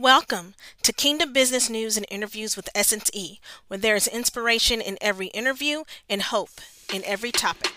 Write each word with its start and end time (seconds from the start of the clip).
Welcome 0.00 0.54
to 0.84 0.92
Kingdom 0.92 1.32
Business 1.32 1.68
News 1.68 1.96
and 1.96 2.06
Interviews 2.08 2.56
with 2.56 2.68
Essence 2.72 3.10
E, 3.12 3.40
where 3.66 3.78
there 3.78 3.96
is 3.96 4.06
inspiration 4.06 4.80
in 4.80 4.96
every 5.00 5.26
interview 5.28 5.82
and 6.08 6.22
hope 6.22 6.60
in 6.94 7.02
every 7.04 7.32
topic. 7.32 7.72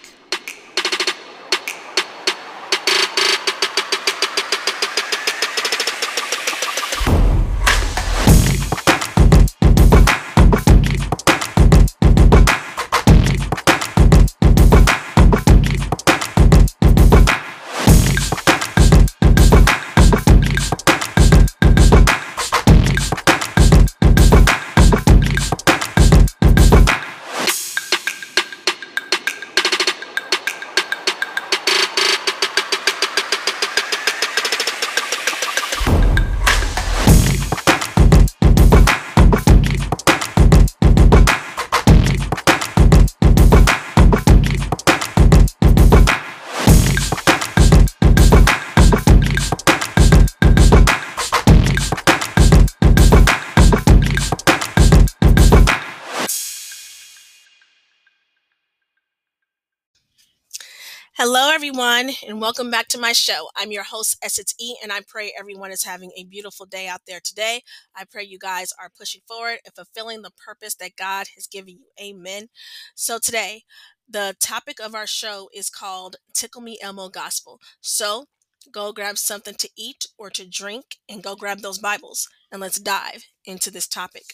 Everyone, 61.61 62.09
and 62.27 62.41
welcome 62.41 62.71
back 62.71 62.87
to 62.87 62.99
my 62.99 63.13
show. 63.13 63.47
I'm 63.55 63.71
your 63.71 63.83
host, 63.83 64.17
Essence 64.23 64.55
E, 64.59 64.73
and 64.81 64.91
I 64.91 65.01
pray 65.07 65.31
everyone 65.37 65.69
is 65.69 65.83
having 65.83 66.09
a 66.17 66.23
beautiful 66.23 66.65
day 66.65 66.87
out 66.87 67.01
there 67.05 67.19
today. 67.23 67.61
I 67.95 68.03
pray 68.03 68.23
you 68.23 68.39
guys 68.39 68.73
are 68.81 68.89
pushing 68.89 69.21
forward 69.27 69.59
and 69.63 69.75
fulfilling 69.75 70.23
the 70.23 70.31
purpose 70.31 70.73
that 70.77 70.95
God 70.95 71.27
has 71.35 71.45
given 71.45 71.77
you. 71.77 71.85
Amen. 72.01 72.47
So, 72.95 73.19
today, 73.19 73.61
the 74.09 74.35
topic 74.39 74.79
of 74.83 74.95
our 74.95 75.05
show 75.05 75.49
is 75.53 75.69
called 75.69 76.15
Tickle 76.33 76.63
Me 76.63 76.79
Elmo 76.81 77.09
Gospel. 77.09 77.59
So, 77.79 78.25
go 78.71 78.91
grab 78.91 79.19
something 79.19 79.53
to 79.53 79.69
eat 79.77 80.07
or 80.17 80.31
to 80.31 80.49
drink 80.49 80.95
and 81.07 81.21
go 81.21 81.35
grab 81.35 81.59
those 81.59 81.77
Bibles, 81.77 82.27
and 82.51 82.59
let's 82.59 82.79
dive 82.79 83.25
into 83.45 83.69
this 83.69 83.87
topic. 83.87 84.33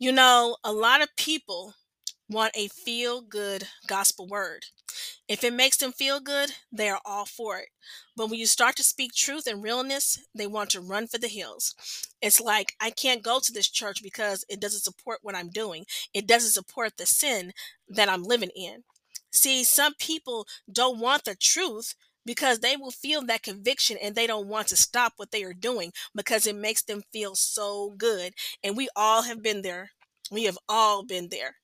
You 0.00 0.10
know, 0.10 0.56
a 0.64 0.72
lot 0.72 1.00
of 1.00 1.14
people 1.16 1.74
want 2.28 2.52
a 2.56 2.68
feel 2.68 3.20
good 3.20 3.68
gospel 3.86 4.26
word. 4.26 4.66
If 5.28 5.42
it 5.44 5.52
makes 5.52 5.76
them 5.76 5.92
feel 5.92 6.20
good, 6.20 6.52
they 6.72 6.88
are 6.88 7.00
all 7.04 7.26
for 7.26 7.58
it. 7.58 7.68
But 8.16 8.30
when 8.30 8.38
you 8.38 8.46
start 8.46 8.76
to 8.76 8.84
speak 8.84 9.12
truth 9.12 9.46
and 9.46 9.62
realness, 9.62 10.18
they 10.34 10.46
want 10.46 10.70
to 10.70 10.80
run 10.80 11.06
for 11.06 11.18
the 11.18 11.28
hills. 11.28 11.74
It's 12.22 12.40
like, 12.40 12.74
I 12.80 12.90
can't 12.90 13.22
go 13.22 13.40
to 13.42 13.52
this 13.52 13.68
church 13.68 14.02
because 14.02 14.44
it 14.48 14.60
doesn't 14.60 14.82
support 14.82 15.18
what 15.22 15.34
I'm 15.34 15.50
doing, 15.50 15.84
it 16.12 16.26
doesn't 16.26 16.52
support 16.52 16.96
the 16.96 17.06
sin 17.06 17.52
that 17.88 18.08
I'm 18.08 18.22
living 18.22 18.50
in. 18.54 18.84
See, 19.32 19.64
some 19.64 19.94
people 19.98 20.46
don't 20.72 21.00
want 21.00 21.24
the 21.24 21.34
truth 21.34 21.94
because 22.24 22.60
they 22.60 22.76
will 22.76 22.90
feel 22.90 23.22
that 23.26 23.42
conviction 23.42 23.98
and 24.02 24.14
they 24.14 24.26
don't 24.26 24.48
want 24.48 24.68
to 24.68 24.76
stop 24.76 25.14
what 25.16 25.30
they 25.30 25.42
are 25.42 25.52
doing 25.52 25.92
because 26.14 26.46
it 26.46 26.56
makes 26.56 26.82
them 26.82 27.02
feel 27.12 27.34
so 27.34 27.94
good. 27.98 28.32
And 28.62 28.76
we 28.76 28.88
all 28.96 29.22
have 29.22 29.42
been 29.42 29.62
there. 29.62 29.90
We 30.30 30.44
have 30.44 30.58
all 30.68 31.04
been 31.04 31.28
there. 31.30 31.56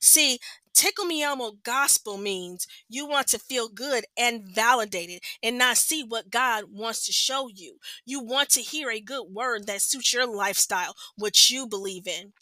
See, 0.00 0.38
Tickle 0.74 1.06
Me 1.06 1.22
Elmo 1.22 1.52
gospel 1.62 2.18
means 2.18 2.66
you 2.88 3.06
want 3.06 3.28
to 3.28 3.38
feel 3.38 3.68
good 3.68 4.04
and 4.16 4.44
validated 4.46 5.22
and 5.42 5.56
not 5.56 5.78
see 5.78 6.04
what 6.04 6.30
God 6.30 6.64
wants 6.70 7.06
to 7.06 7.12
show 7.12 7.48
you. 7.48 7.78
You 8.04 8.20
want 8.20 8.50
to 8.50 8.60
hear 8.60 8.90
a 8.90 9.00
good 9.00 9.24
word 9.32 9.66
that 9.66 9.80
suits 9.80 10.12
your 10.12 10.26
lifestyle, 10.26 10.94
what 11.16 11.50
you 11.50 11.66
believe 11.66 12.06
in. 12.06 12.34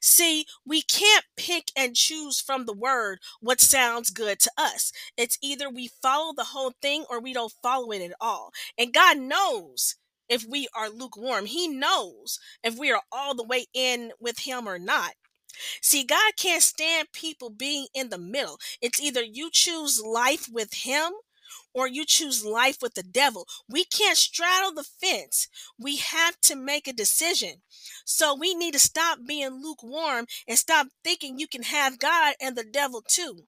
See, 0.00 0.46
we 0.64 0.82
can't 0.82 1.24
pick 1.36 1.70
and 1.76 1.96
choose 1.96 2.40
from 2.40 2.66
the 2.66 2.72
word 2.72 3.18
what 3.40 3.60
sounds 3.60 4.10
good 4.10 4.38
to 4.40 4.50
us. 4.56 4.92
It's 5.16 5.38
either 5.42 5.68
we 5.68 5.88
follow 5.88 6.32
the 6.32 6.44
whole 6.44 6.72
thing 6.80 7.04
or 7.10 7.20
we 7.20 7.32
don't 7.32 7.52
follow 7.62 7.90
it 7.92 8.02
at 8.02 8.16
all. 8.20 8.52
And 8.78 8.92
God 8.92 9.18
knows 9.18 9.96
if 10.28 10.44
we 10.44 10.68
are 10.74 10.88
lukewarm, 10.88 11.46
He 11.46 11.66
knows 11.66 12.38
if 12.62 12.78
we 12.78 12.92
are 12.92 13.02
all 13.10 13.34
the 13.34 13.44
way 13.44 13.66
in 13.74 14.12
with 14.20 14.40
Him 14.40 14.68
or 14.68 14.78
not. 14.78 15.14
See, 15.80 16.04
God 16.04 16.32
can't 16.36 16.62
stand 16.62 17.12
people 17.12 17.50
being 17.50 17.86
in 17.94 18.08
the 18.10 18.18
middle. 18.18 18.58
It's 18.80 19.00
either 19.00 19.22
you 19.22 19.50
choose 19.52 20.00
life 20.02 20.48
with 20.50 20.74
Him 20.74 21.12
or 21.74 21.86
you 21.86 22.04
choose 22.04 22.44
life 22.44 22.78
with 22.82 22.94
the 22.94 23.02
devil. 23.02 23.46
We 23.68 23.84
can't 23.84 24.16
straddle 24.16 24.72
the 24.72 24.84
fence. 24.84 25.48
We 25.78 25.96
have 25.96 26.40
to 26.42 26.56
make 26.56 26.88
a 26.88 26.92
decision. 26.92 27.62
So 28.04 28.34
we 28.34 28.54
need 28.54 28.72
to 28.74 28.80
stop 28.80 29.20
being 29.26 29.62
lukewarm 29.62 30.26
and 30.48 30.58
stop 30.58 30.88
thinking 31.04 31.38
you 31.38 31.46
can 31.48 31.62
have 31.62 31.98
God 31.98 32.34
and 32.40 32.56
the 32.56 32.64
devil 32.64 33.02
too. 33.06 33.46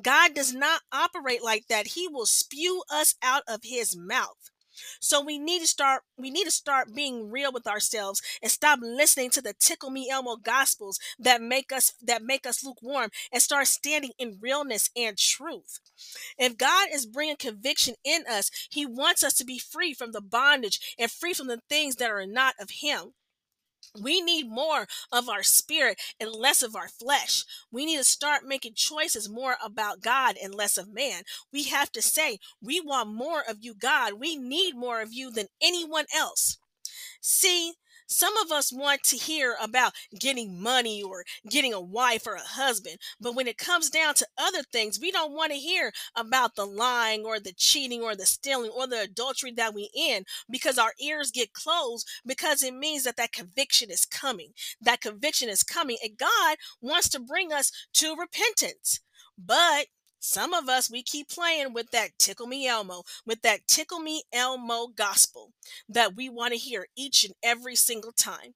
God 0.00 0.34
does 0.34 0.52
not 0.54 0.82
operate 0.92 1.42
like 1.42 1.66
that. 1.68 1.88
He 1.88 2.08
will 2.08 2.26
spew 2.26 2.82
us 2.90 3.14
out 3.22 3.42
of 3.48 3.60
his 3.64 3.96
mouth. 3.96 4.50
So 5.00 5.20
we 5.20 5.38
need 5.38 5.60
to 5.60 5.66
start 5.66 6.02
we 6.16 6.30
need 6.30 6.44
to 6.44 6.50
start 6.50 6.94
being 6.94 7.30
real 7.30 7.52
with 7.52 7.66
ourselves 7.66 8.22
and 8.42 8.50
stop 8.50 8.78
listening 8.82 9.30
to 9.30 9.42
the 9.42 9.54
tickle 9.58 9.90
me 9.90 10.08
elmo 10.10 10.36
gospels 10.36 10.98
that 11.18 11.42
make 11.42 11.72
us 11.72 11.92
that 12.02 12.22
make 12.22 12.46
us 12.46 12.64
lukewarm 12.64 13.10
and 13.32 13.42
start 13.42 13.66
standing 13.66 14.12
in 14.18 14.38
realness 14.40 14.90
and 14.96 15.16
truth. 15.18 15.80
If 16.38 16.56
God 16.56 16.88
is 16.92 17.06
bringing 17.06 17.36
conviction 17.36 17.94
in 18.04 18.24
us, 18.30 18.50
he 18.70 18.86
wants 18.86 19.22
us 19.22 19.34
to 19.34 19.44
be 19.44 19.58
free 19.58 19.94
from 19.94 20.12
the 20.12 20.20
bondage 20.20 20.94
and 20.98 21.10
free 21.10 21.34
from 21.34 21.48
the 21.48 21.60
things 21.68 21.96
that 21.96 22.10
are 22.10 22.26
not 22.26 22.54
of 22.60 22.70
him. 22.70 23.14
We 24.00 24.20
need 24.20 24.48
more 24.48 24.86
of 25.12 25.28
our 25.28 25.42
spirit 25.42 26.00
and 26.20 26.30
less 26.30 26.62
of 26.62 26.74
our 26.74 26.88
flesh. 26.88 27.44
We 27.70 27.86
need 27.86 27.98
to 27.98 28.04
start 28.04 28.46
making 28.46 28.74
choices 28.74 29.28
more 29.28 29.56
about 29.64 30.00
God 30.00 30.36
and 30.42 30.54
less 30.54 30.76
of 30.76 30.92
man. 30.92 31.22
We 31.52 31.64
have 31.64 31.92
to 31.92 32.02
say, 32.02 32.38
We 32.60 32.80
want 32.80 33.08
more 33.08 33.42
of 33.46 33.58
you, 33.60 33.74
God. 33.74 34.14
We 34.14 34.36
need 34.36 34.76
more 34.76 35.00
of 35.00 35.12
you 35.12 35.30
than 35.30 35.46
anyone 35.62 36.06
else. 36.14 36.58
See, 37.20 37.74
some 38.14 38.36
of 38.36 38.52
us 38.52 38.72
want 38.72 39.02
to 39.04 39.16
hear 39.16 39.56
about 39.60 39.92
getting 40.18 40.62
money 40.62 41.02
or 41.02 41.24
getting 41.50 41.74
a 41.74 41.80
wife 41.80 42.26
or 42.26 42.34
a 42.34 42.40
husband, 42.40 42.98
but 43.20 43.34
when 43.34 43.48
it 43.48 43.58
comes 43.58 43.90
down 43.90 44.14
to 44.14 44.26
other 44.38 44.62
things, 44.62 45.00
we 45.00 45.10
don't 45.10 45.32
want 45.32 45.50
to 45.50 45.58
hear 45.58 45.92
about 46.14 46.54
the 46.54 46.64
lying 46.64 47.24
or 47.24 47.40
the 47.40 47.52
cheating 47.52 48.02
or 48.02 48.14
the 48.14 48.24
stealing 48.24 48.70
or 48.70 48.86
the 48.86 49.00
adultery 49.00 49.50
that 49.50 49.74
we 49.74 49.90
in 49.94 50.24
because 50.48 50.78
our 50.78 50.92
ears 51.00 51.32
get 51.32 51.52
closed 51.52 52.08
because 52.24 52.62
it 52.62 52.74
means 52.74 53.02
that 53.02 53.16
that 53.16 53.32
conviction 53.32 53.90
is 53.90 54.04
coming. 54.06 54.52
That 54.80 55.00
conviction 55.00 55.48
is 55.48 55.64
coming 55.64 55.96
and 56.02 56.16
God 56.16 56.56
wants 56.80 57.08
to 57.10 57.20
bring 57.20 57.52
us 57.52 57.72
to 57.94 58.14
repentance. 58.14 59.00
But 59.36 59.86
some 60.24 60.54
of 60.54 60.68
us, 60.68 60.90
we 60.90 61.02
keep 61.02 61.28
playing 61.28 61.72
with 61.72 61.90
that 61.90 62.18
tickle 62.18 62.46
me 62.46 62.66
Elmo, 62.66 63.02
with 63.26 63.42
that 63.42 63.66
tickle 63.66 64.00
me 64.00 64.22
Elmo 64.32 64.88
gospel 64.88 65.52
that 65.88 66.16
we 66.16 66.28
want 66.28 66.52
to 66.52 66.58
hear 66.58 66.86
each 66.96 67.24
and 67.24 67.34
every 67.42 67.76
single 67.76 68.12
time. 68.12 68.54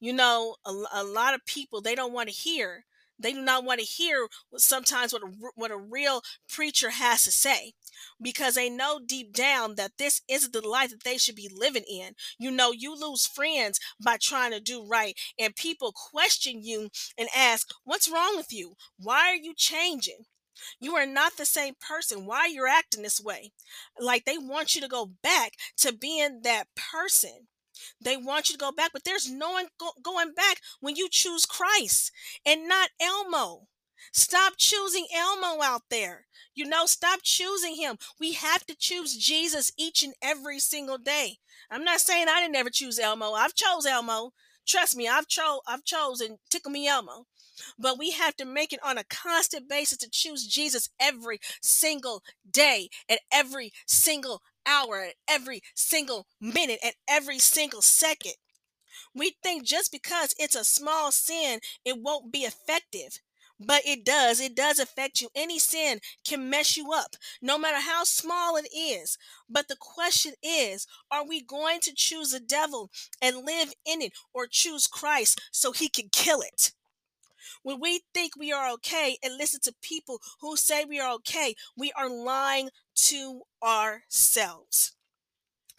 You 0.00 0.12
know, 0.12 0.56
a, 0.64 0.72
a 0.92 1.04
lot 1.04 1.34
of 1.34 1.44
people, 1.46 1.80
they 1.80 1.94
don't 1.94 2.12
want 2.12 2.28
to 2.28 2.34
hear. 2.34 2.84
They 3.18 3.32
do 3.32 3.40
not 3.42 3.64
want 3.64 3.78
to 3.80 3.86
hear 3.86 4.28
sometimes 4.56 5.12
what 5.12 5.22
a, 5.22 5.26
what 5.54 5.70
a 5.70 5.76
real 5.76 6.22
preacher 6.48 6.90
has 6.90 7.22
to 7.24 7.30
say 7.30 7.74
because 8.20 8.54
they 8.54 8.68
know 8.68 8.98
deep 9.04 9.32
down 9.32 9.76
that 9.76 9.92
this 9.98 10.22
isn't 10.28 10.52
the 10.52 10.66
life 10.66 10.90
that 10.90 11.04
they 11.04 11.18
should 11.18 11.36
be 11.36 11.48
living 11.54 11.84
in. 11.88 12.14
You 12.38 12.50
know, 12.50 12.72
you 12.72 12.94
lose 12.98 13.26
friends 13.26 13.78
by 14.02 14.16
trying 14.20 14.50
to 14.52 14.60
do 14.60 14.84
right, 14.84 15.16
and 15.38 15.54
people 15.54 15.92
question 15.92 16.62
you 16.62 16.88
and 17.16 17.28
ask, 17.36 17.68
What's 17.84 18.10
wrong 18.10 18.36
with 18.36 18.52
you? 18.52 18.74
Why 18.98 19.28
are 19.28 19.36
you 19.36 19.54
changing? 19.56 20.24
You 20.80 20.96
are 20.96 21.06
not 21.06 21.36
the 21.36 21.46
same 21.46 21.74
person. 21.80 22.26
Why 22.26 22.46
you're 22.46 22.68
acting 22.68 23.02
this 23.02 23.20
way? 23.20 23.52
Like 23.98 24.24
they 24.24 24.38
want 24.38 24.74
you 24.74 24.80
to 24.80 24.88
go 24.88 25.06
back 25.22 25.52
to 25.78 25.92
being 25.92 26.42
that 26.42 26.68
person. 26.74 27.48
They 28.00 28.16
want 28.16 28.48
you 28.48 28.54
to 28.54 28.58
go 28.58 28.72
back, 28.72 28.90
but 28.92 29.04
there's 29.04 29.30
no 29.30 29.52
one 29.52 29.68
go- 29.78 29.94
going 30.02 30.34
back 30.34 30.58
when 30.80 30.96
you 30.96 31.08
choose 31.10 31.46
Christ 31.46 32.12
and 32.44 32.68
not 32.68 32.90
Elmo. 33.00 33.68
Stop 34.12 34.54
choosing 34.56 35.06
Elmo 35.14 35.62
out 35.62 35.82
there. 35.88 36.26
You 36.54 36.66
know, 36.66 36.86
stop 36.86 37.20
choosing 37.22 37.76
him. 37.76 37.98
We 38.20 38.32
have 38.32 38.66
to 38.66 38.76
choose 38.76 39.16
Jesus 39.16 39.72
each 39.78 40.02
and 40.02 40.14
every 40.20 40.58
single 40.58 40.98
day. 40.98 41.38
I'm 41.70 41.84
not 41.84 42.00
saying 42.00 42.26
I 42.28 42.40
didn't 42.40 42.56
ever 42.56 42.70
choose 42.70 42.98
Elmo. 42.98 43.32
I've 43.32 43.54
chose 43.54 43.86
Elmo. 43.86 44.32
Trust 44.66 44.96
me, 44.96 45.08
I've 45.08 45.26
chose 45.28 45.60
I've 45.66 45.84
chosen 45.84 46.38
Tickle 46.50 46.70
Me 46.70 46.86
Elmo. 46.86 47.26
But 47.78 47.98
we 47.98 48.12
have 48.12 48.36
to 48.36 48.44
make 48.44 48.72
it 48.72 48.80
on 48.84 48.98
a 48.98 49.04
constant 49.04 49.68
basis 49.68 49.98
to 49.98 50.10
choose 50.10 50.46
Jesus 50.46 50.88
every 51.00 51.40
single 51.60 52.22
day 52.50 52.88
and 53.08 53.18
every 53.32 53.72
single 53.86 54.42
hour, 54.66 55.00
at 55.00 55.14
every 55.28 55.62
single 55.74 56.26
minute, 56.40 56.78
at 56.84 56.94
every 57.08 57.38
single 57.38 57.82
second. 57.82 58.34
We 59.14 59.36
think 59.42 59.64
just 59.64 59.92
because 59.92 60.34
it's 60.38 60.54
a 60.54 60.64
small 60.64 61.10
sin, 61.10 61.60
it 61.84 61.98
won't 62.00 62.32
be 62.32 62.40
effective. 62.40 63.20
But 63.64 63.82
it 63.86 64.04
does. 64.04 64.40
It 64.40 64.56
does 64.56 64.80
affect 64.80 65.20
you. 65.20 65.28
Any 65.36 65.58
sin 65.60 66.00
can 66.26 66.50
mess 66.50 66.76
you 66.76 66.92
up, 66.92 67.14
no 67.40 67.58
matter 67.58 67.78
how 67.80 68.02
small 68.02 68.56
it 68.56 68.66
is. 68.74 69.16
But 69.48 69.68
the 69.68 69.76
question 69.76 70.32
is 70.42 70.86
are 71.10 71.24
we 71.24 71.42
going 71.42 71.80
to 71.82 71.94
choose 71.94 72.30
the 72.30 72.40
devil 72.40 72.90
and 73.20 73.44
live 73.44 73.72
in 73.86 74.02
it 74.02 74.14
or 74.32 74.46
choose 74.50 74.88
Christ 74.88 75.40
so 75.52 75.70
he 75.70 75.88
can 75.88 76.08
kill 76.10 76.40
it? 76.40 76.72
When 77.62 77.80
we 77.80 78.02
think 78.12 78.32
we 78.36 78.52
are 78.52 78.70
okay 78.74 79.18
and 79.22 79.36
listen 79.36 79.60
to 79.64 79.74
people 79.82 80.20
who 80.40 80.56
say 80.56 80.84
we 80.84 81.00
are 81.00 81.12
okay, 81.14 81.54
we 81.76 81.92
are 81.92 82.08
lying 82.08 82.70
to 83.06 83.42
ourselves. 83.62 84.92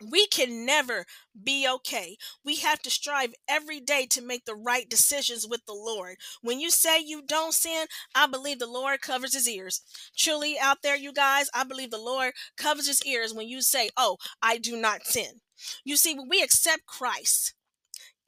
We 0.01 0.27
can 0.27 0.65
never 0.65 1.05
be 1.41 1.67
okay. 1.67 2.17
We 2.43 2.57
have 2.57 2.81
to 2.81 2.89
strive 2.89 3.33
every 3.47 3.79
day 3.79 4.05
to 4.07 4.21
make 4.21 4.45
the 4.45 4.55
right 4.55 4.89
decisions 4.89 5.47
with 5.47 5.65
the 5.65 5.73
Lord. 5.73 6.17
When 6.41 6.59
you 6.59 6.71
say 6.71 6.99
you 6.99 7.21
don't 7.21 7.53
sin, 7.53 7.87
I 8.13 8.27
believe 8.27 8.59
the 8.59 8.67
Lord 8.67 9.01
covers 9.01 9.33
his 9.33 9.47
ears. 9.47 9.81
Truly, 10.17 10.57
out 10.59 10.81
there, 10.81 10.95
you 10.97 11.13
guys, 11.13 11.49
I 11.53 11.63
believe 11.63 11.91
the 11.91 11.97
Lord 11.97 12.33
covers 12.57 12.87
his 12.87 13.03
ears 13.05 13.33
when 13.33 13.47
you 13.47 13.61
say, 13.61 13.89
Oh, 13.95 14.17
I 14.41 14.57
do 14.57 14.75
not 14.75 15.05
sin. 15.05 15.41
You 15.85 15.95
see, 15.95 16.15
when 16.15 16.27
we 16.27 16.41
accept 16.41 16.85
Christ, 16.85 17.53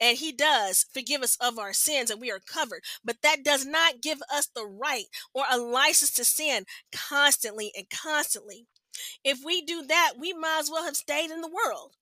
and 0.00 0.18
he 0.18 0.32
does 0.32 0.86
forgive 0.92 1.22
us 1.22 1.36
of 1.40 1.58
our 1.58 1.72
sins 1.72 2.10
and 2.10 2.20
we 2.20 2.30
are 2.30 2.40
covered 2.40 2.82
but 3.04 3.16
that 3.22 3.42
does 3.44 3.64
not 3.64 4.00
give 4.02 4.18
us 4.32 4.46
the 4.54 4.66
right 4.66 5.06
or 5.34 5.44
a 5.50 5.58
license 5.58 6.10
to 6.12 6.24
sin 6.24 6.64
constantly 6.92 7.72
and 7.76 7.86
constantly 7.90 8.66
if 9.24 9.40
we 9.44 9.62
do 9.62 9.82
that, 9.86 10.14
we 10.18 10.32
might 10.32 10.60
as 10.60 10.70
well 10.70 10.84
have 10.84 10.96
stayed 10.96 11.30
in 11.30 11.40
the 11.40 11.50
world. 11.50 11.94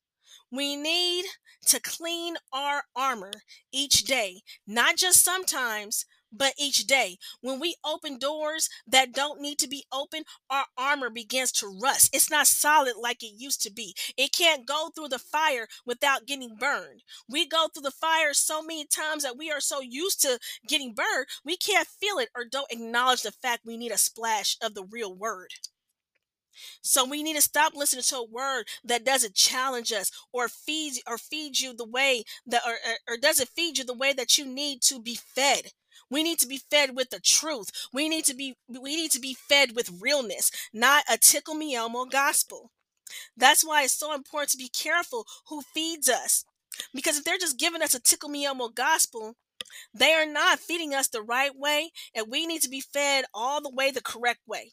We 0.51 0.77
need 0.77 1.25
to 1.67 1.81
clean 1.81 2.37
our 2.53 2.85
armor 2.95 3.33
each 3.73 4.05
day, 4.05 4.43
not 4.67 4.97
just 4.97 5.25
sometimes, 5.25 6.07
but 6.37 6.55
each 6.59 6.87
day. 6.87 7.19
When 7.41 7.61
we 7.61 7.77
open 7.85 8.19
doors 8.19 8.69
that 8.87 9.13
don't 9.13 9.41
need 9.41 9.59
to 9.59 9.69
be 9.69 9.85
open, 9.93 10.25
our 10.51 10.67
armor 10.77 11.11
begins 11.11 11.53
to 11.53 11.79
rust. 11.83 12.15
It's 12.15 12.31
not 12.31 12.47
solid 12.47 12.95
like 13.01 13.23
it 13.23 13.35
used 13.37 13.63
to 13.63 13.73
be. 13.73 13.95
It 14.17 14.33
can't 14.33 14.67
go 14.67 14.91
through 14.95 15.09
the 15.09 15.19
fire 15.19 15.67
without 15.87 16.27
getting 16.27 16.57
burned. 16.57 17.03
We 17.29 17.47
go 17.47 17.69
through 17.69 17.83
the 17.83 17.91
fire 17.91 18.35
so 18.35 18.63
many 18.63 18.87
times 18.87 19.23
that 19.23 19.39
we 19.39 19.51
are 19.51 19.61
so 19.61 19.81
used 19.81 20.21
to 20.23 20.39
getting 20.67 20.95
burned, 20.95 21.27
we 21.45 21.57
can't 21.57 21.87
feel 21.89 22.19
it 22.19 22.29
or 22.35 22.45
don't 22.45 22.71
acknowledge 22.71 23.23
the 23.23 23.33
fact 23.33 23.65
we 23.65 23.77
need 23.77 23.93
a 23.93 23.99
splash 23.99 24.57
of 24.63 24.75
the 24.75 24.85
real 24.85 25.15
word. 25.15 25.51
So 26.83 27.05
we 27.05 27.23
need 27.23 27.35
to 27.35 27.43
stop 27.43 27.75
listening 27.75 28.05
to 28.05 28.17
a 28.17 28.25
word 28.25 28.69
that 28.85 29.05
doesn't 29.05 29.35
challenge 29.35 29.93
us 29.93 30.11
or 30.33 30.49
feed 30.49 30.95
or 31.07 31.19
feed 31.19 31.59
you 31.59 31.75
the 31.75 31.85
way 31.85 32.25
that 32.47 32.63
or, 32.67 32.73
or, 32.73 33.15
or 33.15 33.17
doesn't 33.17 33.49
feed 33.49 33.79
you 33.79 33.85
the 33.85 33.95
way 33.95 34.13
that 34.13 34.39
you 34.39 34.47
need 34.47 34.83
to 34.83 35.01
be 35.01 35.15
fed. 35.15 35.73
We 36.11 36.23
need 36.23 36.39
to 36.41 36.47
be 36.47 36.61
fed 36.71 36.97
with 36.97 37.11
the 37.11 37.21
truth. 37.21 37.71
We 37.93 38.09
need 38.09 38.25
to 38.27 38.35
be 38.35 38.57
we 38.69 38.97
need 38.97 39.11
to 39.13 39.21
be 39.21 39.35
fed 39.35 39.75
with 39.75 40.01
realness, 40.01 40.51
not 40.73 41.05
a 41.11 41.19
tickle 41.19 41.55
me 41.55 41.75
Elmo 41.75 42.05
gospel. 42.05 42.71
That's 43.37 43.65
why 43.65 43.83
it's 43.83 43.93
so 43.99 44.15
important 44.15 44.51
to 44.51 44.59
be 44.59 44.69
careful 44.69 45.27
who 45.49 45.63
feeds 45.63 46.09
us. 46.09 46.45
Because 46.93 47.19
if 47.19 47.25
they're 47.25 47.39
just 47.39 47.59
giving 47.59 47.83
us 47.83 47.95
a 47.95 48.01
tickle 48.01 48.29
me 48.29 48.45
Elmo 48.45 48.69
gospel, 48.69 49.37
they 49.93 50.13
are 50.13 50.27
not 50.27 50.59
feeding 50.61 50.95
us 50.95 51.09
the 51.09 51.23
right 51.23 51.57
way, 51.57 51.91
and 52.15 52.27
we 52.31 52.47
need 52.47 52.63
to 52.63 52.69
be 52.69 52.81
fed 52.81 53.25
all 53.33 53.61
the 53.61 53.71
way 53.71 53.91
the 53.91 54.03
correct 54.03 54.41
way. 54.47 54.73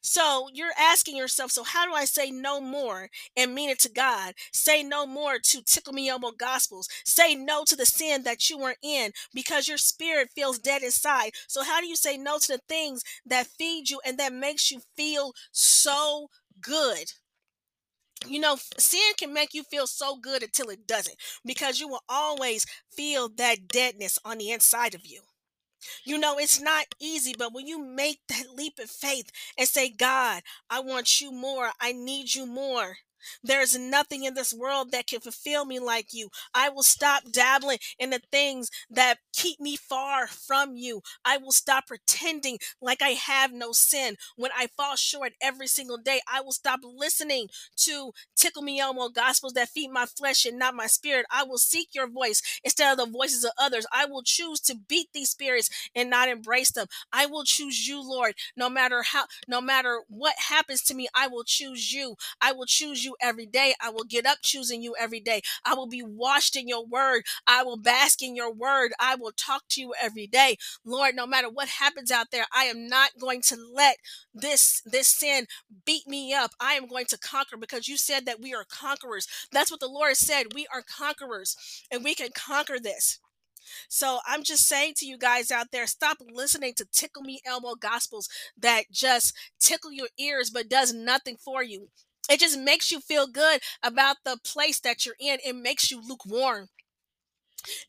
So 0.00 0.48
you're 0.52 0.72
asking 0.78 1.16
yourself, 1.16 1.50
so 1.50 1.64
how 1.64 1.84
do 1.86 1.92
I 1.92 2.04
say 2.04 2.30
no 2.30 2.60
more 2.60 3.08
and 3.36 3.54
mean 3.54 3.70
it 3.70 3.78
to 3.80 3.88
God? 3.90 4.34
Say 4.52 4.82
no 4.82 5.06
more 5.06 5.38
to 5.38 5.62
Tickle 5.62 5.92
Me 5.92 6.08
Elmo 6.08 6.32
Gospels. 6.32 6.88
Say 7.04 7.34
no 7.34 7.64
to 7.64 7.76
the 7.76 7.86
sin 7.86 8.22
that 8.24 8.48
you 8.50 8.58
were 8.58 8.76
in 8.82 9.12
because 9.32 9.68
your 9.68 9.78
spirit 9.78 10.30
feels 10.34 10.58
dead 10.58 10.82
inside. 10.82 11.32
So 11.48 11.62
how 11.62 11.80
do 11.80 11.86
you 11.86 11.96
say 11.96 12.16
no 12.16 12.38
to 12.38 12.48
the 12.48 12.60
things 12.68 13.02
that 13.26 13.46
feed 13.46 13.90
you 13.90 14.00
and 14.04 14.18
that 14.18 14.32
makes 14.32 14.70
you 14.70 14.80
feel 14.96 15.32
so 15.52 16.28
good? 16.60 17.12
You 18.26 18.38
know, 18.40 18.56
sin 18.78 19.14
can 19.16 19.32
make 19.32 19.54
you 19.54 19.62
feel 19.64 19.86
so 19.86 20.16
good 20.16 20.42
until 20.42 20.68
it 20.70 20.86
doesn't 20.86 21.16
because 21.44 21.80
you 21.80 21.88
will 21.88 22.02
always 22.08 22.66
feel 22.90 23.28
that 23.36 23.66
deadness 23.68 24.18
on 24.24 24.38
the 24.38 24.50
inside 24.50 24.94
of 24.94 25.06
you. 25.06 25.22
You 26.04 26.18
know, 26.18 26.38
it's 26.38 26.60
not 26.60 26.86
easy, 27.00 27.34
but 27.36 27.52
when 27.52 27.66
you 27.66 27.78
make 27.84 28.20
that 28.28 28.54
leap 28.54 28.78
of 28.78 28.90
faith 28.90 29.30
and 29.58 29.68
say, 29.68 29.90
God, 29.90 30.42
I 30.70 30.80
want 30.80 31.20
you 31.20 31.32
more, 31.32 31.70
I 31.80 31.92
need 31.92 32.34
you 32.34 32.46
more. 32.46 32.98
There's 33.42 33.78
nothing 33.78 34.24
in 34.24 34.34
this 34.34 34.52
world 34.52 34.92
that 34.92 35.06
can 35.06 35.20
fulfill 35.20 35.64
me 35.64 35.78
like 35.78 36.12
you. 36.12 36.28
I 36.54 36.68
will 36.68 36.82
stop 36.82 37.24
dabbling 37.30 37.78
in 37.98 38.10
the 38.10 38.20
things 38.30 38.70
that 38.90 39.18
keep 39.32 39.60
me 39.60 39.76
far 39.76 40.26
from 40.26 40.76
you. 40.76 41.02
I 41.24 41.36
will 41.36 41.52
stop 41.52 41.86
pretending 41.86 42.58
like 42.80 43.02
I 43.02 43.10
have 43.10 43.52
no 43.52 43.72
sin 43.72 44.16
when 44.36 44.50
I 44.56 44.68
fall 44.76 44.96
short 44.96 45.32
every 45.42 45.66
single 45.66 45.98
day. 45.98 46.20
I 46.32 46.40
will 46.40 46.52
stop 46.52 46.80
listening 46.82 47.48
to 47.78 48.12
tickle 48.36 48.62
me 48.62 48.80
Elmo 48.80 49.08
gospels 49.08 49.52
that 49.54 49.68
feed 49.68 49.90
my 49.90 50.06
flesh 50.06 50.44
and 50.44 50.58
not 50.58 50.74
my 50.74 50.86
spirit. 50.86 51.26
I 51.30 51.44
will 51.44 51.58
seek 51.58 51.88
your 51.94 52.08
voice 52.08 52.42
instead 52.62 52.92
of 52.92 52.98
the 52.98 53.10
voices 53.10 53.44
of 53.44 53.52
others. 53.58 53.86
I 53.92 54.06
will 54.06 54.22
choose 54.22 54.60
to 54.60 54.76
beat 54.88 55.08
these 55.12 55.30
spirits 55.30 55.70
and 55.94 56.10
not 56.10 56.28
embrace 56.28 56.72
them. 56.72 56.86
I 57.12 57.26
will 57.26 57.44
choose 57.44 57.86
you, 57.88 58.02
Lord, 58.02 58.34
no 58.56 58.68
matter 58.68 59.02
how, 59.02 59.24
no 59.48 59.60
matter 59.60 60.00
what 60.08 60.34
happens 60.48 60.82
to 60.84 60.94
me, 60.94 61.08
I 61.14 61.26
will 61.28 61.44
choose 61.44 61.92
you. 61.92 62.16
I 62.40 62.52
will 62.52 62.66
choose 62.66 63.04
you 63.04 63.13
every 63.20 63.46
day. 63.46 63.74
I 63.80 63.90
will 63.90 64.04
get 64.04 64.26
up 64.26 64.38
choosing 64.42 64.82
you 64.82 64.94
every 64.98 65.20
day. 65.20 65.42
I 65.64 65.74
will 65.74 65.86
be 65.88 66.02
washed 66.02 66.56
in 66.56 66.68
your 66.68 66.84
word. 66.84 67.22
I 67.46 67.62
will 67.62 67.76
bask 67.76 68.22
in 68.22 68.36
your 68.36 68.52
word. 68.52 68.92
I 69.00 69.14
will 69.16 69.32
talk 69.36 69.62
to 69.70 69.80
you 69.80 69.94
every 70.00 70.26
day. 70.26 70.56
Lord, 70.84 71.14
no 71.14 71.26
matter 71.26 71.48
what 71.50 71.68
happens 71.68 72.10
out 72.10 72.30
there, 72.30 72.46
I 72.54 72.64
am 72.64 72.88
not 72.88 73.10
going 73.20 73.42
to 73.42 73.56
let 73.74 73.96
this 74.34 74.82
this 74.84 75.08
sin 75.08 75.46
beat 75.84 76.06
me 76.06 76.32
up. 76.32 76.52
I 76.60 76.74
am 76.74 76.86
going 76.86 77.06
to 77.06 77.18
conquer 77.18 77.56
because 77.56 77.88
you 77.88 77.96
said 77.96 78.26
that 78.26 78.40
we 78.40 78.54
are 78.54 78.64
conquerors. 78.68 79.26
That's 79.52 79.70
what 79.70 79.80
the 79.80 79.88
Lord 79.88 80.16
said. 80.16 80.54
We 80.54 80.66
are 80.72 80.82
conquerors 80.82 81.56
and 81.90 82.04
we 82.04 82.14
can 82.14 82.30
conquer 82.34 82.78
this. 82.80 83.18
So 83.88 84.20
I'm 84.26 84.42
just 84.42 84.66
saying 84.66 84.94
to 84.98 85.06
you 85.06 85.18
guys 85.18 85.50
out 85.50 85.68
there, 85.72 85.86
stop 85.86 86.18
listening 86.32 86.74
to 86.76 86.86
tickle 86.92 87.22
me 87.22 87.40
Elmo 87.46 87.74
gospels 87.74 88.28
that 88.58 88.84
just 88.90 89.34
tickle 89.60 89.92
your 89.92 90.08
ears 90.18 90.50
but 90.50 90.68
does 90.68 90.92
nothing 90.92 91.36
for 91.36 91.62
you. 91.62 91.88
It 92.30 92.40
just 92.40 92.58
makes 92.58 92.90
you 92.90 93.00
feel 93.00 93.26
good 93.26 93.60
about 93.82 94.16
the 94.24 94.38
place 94.44 94.80
that 94.80 95.04
you're 95.06 95.16
in. 95.20 95.38
It 95.44 95.56
makes 95.56 95.90
you 95.90 96.00
lukewarm. 96.00 96.68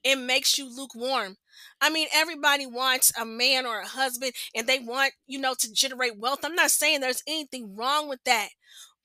It 0.03 0.17
makes 0.17 0.57
you 0.57 0.65
lukewarm. 0.73 1.37
I 1.81 1.89
mean, 1.89 2.07
everybody 2.13 2.65
wants 2.65 3.11
a 3.19 3.25
man 3.25 3.65
or 3.65 3.79
a 3.79 3.87
husband 3.87 4.33
and 4.53 4.67
they 4.67 4.79
want, 4.79 5.13
you 5.27 5.39
know, 5.39 5.53
to 5.55 5.71
generate 5.71 6.17
wealth. 6.17 6.39
I'm 6.43 6.55
not 6.55 6.71
saying 6.71 7.01
there's 7.01 7.23
anything 7.27 7.75
wrong 7.75 8.07
with 8.07 8.23
that. 8.25 8.49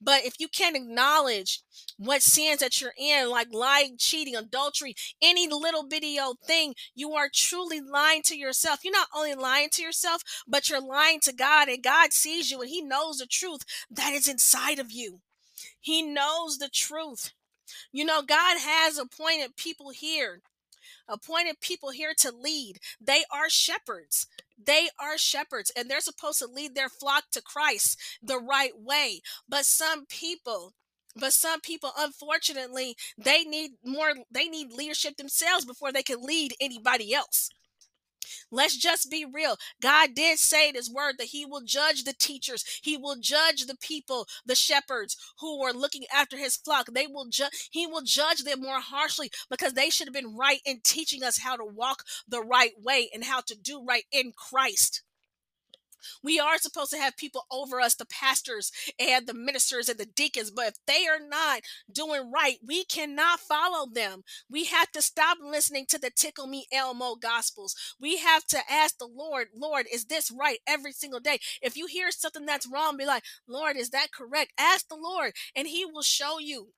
But 0.01 0.25
if 0.25 0.35
you 0.39 0.47
can't 0.47 0.75
acknowledge 0.75 1.61
what 1.97 2.23
sins 2.23 2.59
that 2.59 2.81
you're 2.81 2.93
in, 2.97 3.29
like 3.29 3.53
lying, 3.53 3.95
cheating, 3.97 4.35
adultery, 4.35 4.95
any 5.21 5.47
little 5.47 5.83
bitty 5.83 6.19
old 6.19 6.39
thing, 6.39 6.73
you 6.95 7.13
are 7.13 7.29
truly 7.33 7.79
lying 7.79 8.23
to 8.23 8.37
yourself. 8.37 8.79
You're 8.83 8.93
not 8.93 9.09
only 9.15 9.35
lying 9.35 9.69
to 9.73 9.83
yourself, 9.83 10.23
but 10.47 10.69
you're 10.69 10.81
lying 10.81 11.19
to 11.21 11.33
God, 11.33 11.69
and 11.69 11.83
God 11.83 12.13
sees 12.13 12.49
you 12.49 12.61
and 12.61 12.69
He 12.69 12.81
knows 12.81 13.17
the 13.17 13.27
truth 13.27 13.61
that 13.89 14.13
is 14.13 14.27
inside 14.27 14.79
of 14.79 14.91
you. 14.91 15.19
He 15.79 16.01
knows 16.01 16.57
the 16.57 16.69
truth. 16.69 17.33
You 17.91 18.05
know, 18.05 18.21
God 18.21 18.57
has 18.59 18.97
appointed 18.97 19.55
people 19.55 19.91
here 19.91 20.41
appointed 21.11 21.59
people 21.61 21.91
here 21.91 22.13
to 22.19 22.31
lead. 22.31 22.79
They 22.99 23.23
are 23.31 23.49
shepherds. 23.49 24.27
They 24.63 24.89
are 24.99 25.17
shepherds 25.17 25.71
and 25.75 25.89
they're 25.89 26.01
supposed 26.01 26.39
to 26.39 26.47
lead 26.47 26.75
their 26.75 26.89
flock 26.89 27.25
to 27.31 27.41
Christ 27.41 27.99
the 28.21 28.39
right 28.39 28.73
way. 28.77 29.21
But 29.49 29.65
some 29.65 30.05
people, 30.05 30.73
but 31.15 31.33
some 31.33 31.59
people 31.61 31.91
unfortunately 31.97 32.95
they 33.17 33.43
need 33.43 33.71
more 33.83 34.13
they 34.31 34.47
need 34.47 34.71
leadership 34.71 35.17
themselves 35.17 35.65
before 35.65 35.91
they 35.91 36.03
can 36.03 36.21
lead 36.21 36.53
anybody 36.61 37.13
else 37.13 37.49
Let's 38.51 38.77
just 38.77 39.09
be 39.09 39.25
real. 39.25 39.57
God 39.81 40.13
did 40.15 40.39
say 40.39 40.69
in 40.69 40.75
his 40.75 40.91
word 40.91 41.15
that 41.17 41.27
he 41.27 41.45
will 41.45 41.61
judge 41.61 42.03
the 42.03 42.13
teachers. 42.13 42.63
He 42.81 42.97
will 42.97 43.15
judge 43.19 43.65
the 43.65 43.77
people, 43.77 44.27
the 44.45 44.55
shepherds 44.55 45.17
who 45.39 45.63
are 45.63 45.73
looking 45.73 46.05
after 46.13 46.37
his 46.37 46.55
flock. 46.55 46.87
They 46.91 47.07
will 47.07 47.27
judge 47.29 47.69
he 47.71 47.87
will 47.87 48.01
judge 48.01 48.43
them 48.43 48.61
more 48.61 48.79
harshly 48.81 49.31
because 49.49 49.73
they 49.73 49.89
should 49.89 50.07
have 50.07 50.13
been 50.13 50.35
right 50.35 50.59
in 50.65 50.81
teaching 50.83 51.23
us 51.23 51.39
how 51.39 51.55
to 51.55 51.65
walk 51.65 52.03
the 52.27 52.41
right 52.41 52.73
way 52.81 53.09
and 53.13 53.23
how 53.23 53.41
to 53.41 53.55
do 53.55 53.83
right 53.83 54.05
in 54.11 54.31
Christ. 54.35 55.03
We 56.23 56.39
are 56.39 56.57
supposed 56.57 56.91
to 56.91 56.97
have 56.97 57.17
people 57.17 57.45
over 57.51 57.79
us, 57.79 57.95
the 57.95 58.05
pastors 58.05 58.71
and 58.99 59.27
the 59.27 59.33
ministers 59.33 59.89
and 59.89 59.99
the 59.99 60.05
deacons, 60.05 60.51
but 60.51 60.67
if 60.67 60.75
they 60.87 61.07
are 61.07 61.19
not 61.25 61.61
doing 61.91 62.31
right, 62.31 62.57
we 62.65 62.83
cannot 62.85 63.39
follow 63.39 63.87
them. 63.91 64.23
We 64.49 64.65
have 64.65 64.91
to 64.93 65.01
stop 65.01 65.37
listening 65.43 65.85
to 65.87 65.97
the 65.99 66.11
tickle 66.11 66.47
me 66.47 66.65
Elmo 66.71 67.15
gospels. 67.15 67.75
We 67.99 68.17
have 68.17 68.45
to 68.47 68.59
ask 68.69 68.97
the 68.97 69.07
Lord, 69.07 69.47
Lord, 69.55 69.85
is 69.91 70.05
this 70.05 70.31
right 70.31 70.59
every 70.67 70.91
single 70.91 71.19
day? 71.19 71.39
If 71.61 71.77
you 71.77 71.87
hear 71.87 72.11
something 72.11 72.45
that's 72.45 72.67
wrong, 72.71 72.97
be 72.97 73.05
like, 73.05 73.23
Lord, 73.47 73.77
is 73.77 73.89
that 73.91 74.11
correct? 74.13 74.53
Ask 74.57 74.87
the 74.87 74.95
Lord 74.95 75.33
and 75.55 75.67
he 75.67 75.85
will 75.85 76.01
show 76.03 76.39
you. 76.39 76.69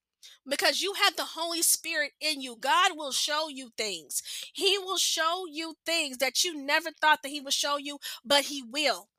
because 0.48 0.82
you 0.82 0.94
have 1.04 1.16
the 1.16 1.26
Holy 1.26 1.62
Spirit 1.62 2.12
in 2.22 2.42
you. 2.42 2.56
God 2.60 2.92
will 2.96 3.12
show 3.12 3.50
you 3.50 3.70
things. 3.78 4.22
He 4.54 4.78
will 4.78 4.98
show 4.98 5.46
you 5.50 5.76
things 5.86 6.18
that 6.18 6.44
you 6.44 6.56
never 6.56 6.92
thought 6.92 7.24
that 7.24 7.30
he 7.30 7.42
would 7.42 7.54
show 7.54 7.78
you, 7.78 8.00
but 8.24 8.46
he 8.46 8.64
will. 8.64 9.10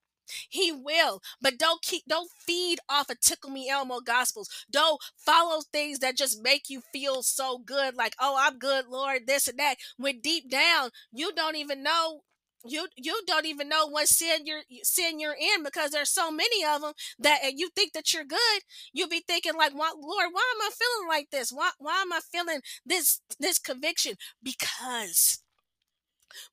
He 0.49 0.73
will, 0.73 1.23
but 1.41 1.59
don't 1.59 1.83
keep, 1.83 2.05
don't 2.09 2.31
feed 2.31 2.79
off 2.89 3.11
of 3.11 3.21
Tickle 3.21 3.51
Me 3.51 3.69
Elmo 3.69 4.01
gospels. 4.01 4.49
Don't 4.71 5.01
follow 5.17 5.61
things 5.73 5.99
that 6.01 6.17
just 6.17 6.43
make 6.43 6.69
you 6.69 6.83
feel 6.93 7.23
so 7.23 7.59
good, 7.59 7.95
like 7.97 8.15
oh 8.21 8.37
I'm 8.39 8.59
good, 8.59 8.87
Lord, 8.89 9.27
this 9.27 9.49
and 9.49 9.59
that. 9.59 9.77
When 9.97 10.21
deep 10.21 10.51
down 10.51 10.91
you 11.13 11.33
don't 11.33 11.57
even 11.57 11.83
know 11.83 12.21
you 12.67 12.87
you 12.97 13.21
don't 13.27 13.45
even 13.47 13.69
know 13.69 13.87
what 13.87 14.09
sin 14.09 14.47
you're 14.47 14.63
sin 14.83 15.21
you're 15.21 15.37
in 15.39 15.63
because 15.63 15.91
there's 15.91 16.09
so 16.11 16.31
many 16.31 16.65
of 16.65 16.81
them 16.81 16.93
that 17.19 17.41
and 17.45 17.59
you 17.59 17.69
think 17.77 17.93
that 17.93 18.13
you're 18.13 18.25
good 18.25 18.61
you'll 18.93 19.09
be 19.09 19.23
thinking 19.27 19.53
like 19.55 19.73
why, 19.73 19.91
lord 19.95 20.29
why 20.33 20.53
am 20.55 20.63
i 20.63 20.71
feeling 20.73 21.09
like 21.09 21.29
this 21.31 21.51
why, 21.53 21.71
why 21.79 22.01
am 22.01 22.13
i 22.13 22.21
feeling 22.33 22.61
this 22.87 23.21
this 23.39 23.59
conviction 23.59 24.15
because 24.43 25.41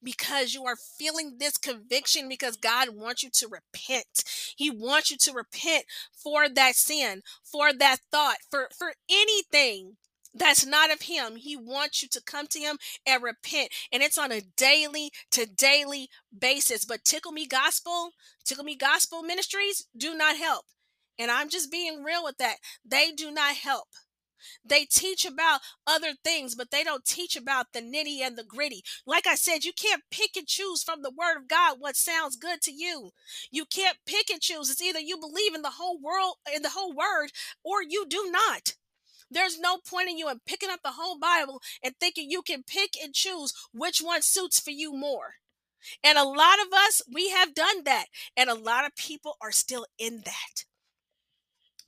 because 0.04 0.54
you 0.54 0.66
are 0.66 0.76
feeling 0.76 1.38
this 1.38 1.58
conviction 1.58 2.28
because 2.30 2.56
God 2.56 2.90
wants 2.90 3.24
you 3.24 3.30
to 3.34 3.48
repent. 3.48 4.24
He 4.56 4.70
wants 4.70 5.12
you 5.12 5.18
to 5.18 5.34
repent 5.34 5.86
for 6.14 6.50
that 6.50 6.76
sin, 6.76 7.22
for 7.44 7.74
that 7.74 7.98
thought, 8.12 8.38
for 8.50 8.70
for 8.78 8.94
anything 9.10 9.98
that's 10.34 10.66
not 10.66 10.92
of 10.92 11.04
him. 11.04 11.36
He 11.36 11.56
wants 11.56 12.02
you 12.02 12.10
to 12.10 12.22
come 12.22 12.48
to 12.48 12.60
him 12.60 12.78
and 13.06 13.22
repent. 13.22 13.70
And 13.92 14.02
it's 14.02 14.18
on 14.18 14.32
a 14.32 14.42
daily 14.56 15.12
to 15.32 15.46
daily 15.46 16.10
basis. 16.38 16.86
But 16.86 17.04
Tickle 17.04 17.32
Me 17.32 17.46
Gospel, 17.46 18.12
Tickle 18.46 18.64
Me 18.64 18.76
Gospel 18.76 19.24
Ministries 19.24 19.88
do 19.96 20.16
not 20.16 20.38
help. 20.38 20.66
And 21.20 21.30
I'm 21.30 21.50
just 21.50 21.72
being 21.72 22.04
real 22.04 22.24
with 22.24 22.38
that. 22.38 22.58
They 22.86 23.12
do 23.12 23.32
not 23.32 23.56
help. 23.56 23.88
They 24.64 24.86
teach 24.86 25.26
about 25.26 25.62
other 25.86 26.14
things, 26.24 26.56
but 26.56 26.72
they 26.72 26.84
don't 26.84 27.06
teach 27.06 27.36
about 27.36 27.68
the 27.74 27.82
nitty 27.82 28.22
and 28.22 28.38
the 28.38 28.44
gritty. 28.44 28.84
Like 29.06 29.28
I 29.28 29.36
said, 29.36 29.64
you 29.64 29.74
can't 29.74 30.04
pick 30.12 30.36
and 30.36 30.48
choose 30.48 30.84
from 30.84 31.02
the 31.02 31.12
word 31.12 31.38
of 31.38 31.48
God 31.48 31.78
what 31.80 31.96
sounds 31.96 32.36
good 32.36 32.62
to 32.64 32.72
you. 32.72 33.12
You 33.52 33.66
can't 33.66 33.98
pick 34.06 34.30
and 34.30 34.42
choose. 34.42 34.70
It's 34.70 34.82
either 34.82 35.00
you 35.00 35.18
believe 35.18 35.54
in 35.54 35.62
the 35.62 35.72
whole 35.72 36.00
world, 36.00 36.36
in 36.54 36.62
the 36.62 36.70
whole 36.70 36.94
word, 36.94 37.32
or 37.64 37.82
you 37.82 38.06
do 38.08 38.30
not. 38.32 38.76
There's 39.30 39.60
no 39.60 39.78
point 39.78 40.10
in 40.10 40.18
you 40.18 40.30
in 40.30 40.42
picking 40.46 40.70
up 40.70 40.82
the 40.84 40.92
whole 40.92 41.18
Bible 41.18 41.62
and 41.82 41.96
thinking 42.00 42.30
you 42.30 42.42
can 42.42 42.64
pick 42.64 42.92
and 43.02 43.14
choose 43.14 43.54
which 43.74 44.00
one 44.00 44.22
suits 44.22 44.60
for 44.60 44.72
you 44.72 44.94
more. 44.94 45.36
And 46.04 46.18
a 46.18 46.24
lot 46.24 46.60
of 46.60 46.68
us, 46.74 47.02
we 47.12 47.30
have 47.30 47.56
done 47.56 47.86
that. 47.86 48.06
And 48.36 48.50
a 48.50 48.56
lot 48.56 48.86
of 48.86 48.96
people 48.96 49.38
are 49.42 49.52
still 49.52 49.86
in 49.98 50.22
that 50.26 50.66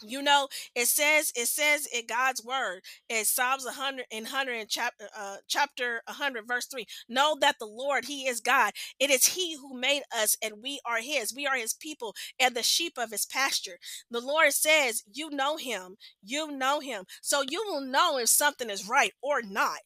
you 0.06 0.22
know 0.22 0.48
it 0.76 0.88
says 0.88 1.32
it 1.36 1.48
says 1.48 1.88
in 1.94 2.06
god's 2.08 2.44
word 2.44 2.82
in 3.10 3.26
psalms 3.26 3.66
100 3.66 4.06
and 4.12 4.26
100 4.26 4.54
in 4.54 4.68
chapter 4.68 5.06
uh, 5.18 5.38
chapter 5.48 6.02
100 6.08 6.48
verse 6.48 6.66
3 6.68 6.86
know 7.10 7.36
that 7.40 7.56
the 7.60 7.66
lord 7.66 8.06
he 8.06 8.28
is 8.28 8.40
god. 8.42 8.74
It 9.00 9.10
is 9.10 9.26
he 9.26 9.56
who 9.56 9.80
made 9.80 10.04
us 10.16 10.38
and 10.42 10.62
we 10.62 10.80
are 10.86 11.00
his. 11.00 11.34
We 11.36 11.48
are 11.48 11.56
his 11.58 11.74
people 11.74 12.16
and 12.40 12.56
the 12.56 12.64
sheep 12.64 12.94
of 12.98 13.12
his 13.12 13.26
pasture. 13.26 13.78
The 14.12 14.22
lord 14.22 14.54
says 14.54 15.04
you 15.12 15.30
know 15.30 15.58
him. 15.58 15.98
You 16.24 16.52
know 16.52 16.80
him. 16.80 17.06
So 17.22 17.44
you 17.48 17.64
will 17.68 17.82
know 17.82 18.18
if 18.18 18.30
something 18.30 18.70
is 18.70 18.88
right 18.88 19.14
or 19.22 19.42
not 19.42 19.80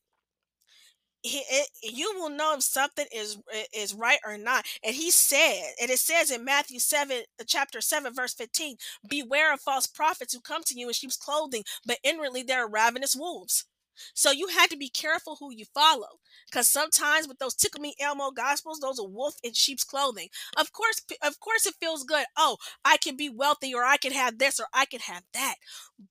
he, 1.27 1.43
it, 1.49 1.69
you 1.81 2.13
will 2.15 2.29
know 2.29 2.53
if 2.55 2.63
something 2.63 3.05
is 3.13 3.37
is 3.73 3.93
right 3.93 4.19
or 4.25 4.37
not. 4.37 4.65
And 4.83 4.95
he 4.95 5.11
said, 5.11 5.73
and 5.81 5.89
it 5.89 5.99
says 5.99 6.31
in 6.31 6.45
Matthew 6.45 6.79
seven, 6.79 7.23
uh, 7.39 7.43
chapter 7.45 7.81
seven, 7.81 8.13
verse 8.13 8.33
fifteen, 8.33 8.77
"Beware 9.07 9.53
of 9.53 9.61
false 9.61 9.87
prophets 9.87 10.33
who 10.33 10.41
come 10.41 10.63
to 10.63 10.77
you 10.77 10.87
in 10.87 10.93
sheep's 10.93 11.17
clothing, 11.17 11.63
but 11.85 11.99
inwardly 12.03 12.43
they 12.43 12.53
are 12.53 12.69
ravenous 12.69 13.15
wolves." 13.15 13.65
So 14.13 14.29
you 14.29 14.47
had 14.49 14.69
to 14.69 14.77
be 14.77 14.89
careful 14.89 15.37
who 15.39 15.51
you 15.51 15.65
follow, 15.73 16.19
because 16.45 16.67
sometimes 16.67 17.27
with 17.27 17.39
those 17.39 17.55
tickle 17.55 17.81
me 17.81 17.95
Elmo 17.99 18.29
gospels, 18.29 18.79
those 18.79 18.99
are 18.99 19.07
wolf 19.07 19.33
in 19.41 19.53
sheep's 19.53 19.83
clothing. 19.83 20.29
Of 20.55 20.71
course, 20.71 21.01
of 21.23 21.39
course, 21.39 21.65
it 21.65 21.73
feels 21.79 22.03
good. 22.03 22.25
Oh, 22.37 22.57
I 22.85 22.97
can 22.97 23.15
be 23.15 23.27
wealthy, 23.27 23.73
or 23.73 23.83
I 23.83 23.97
can 23.97 24.11
have 24.11 24.37
this, 24.37 24.59
or 24.59 24.67
I 24.71 24.85
can 24.85 24.99
have 24.99 25.23
that. 25.33 25.55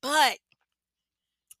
But 0.01 0.39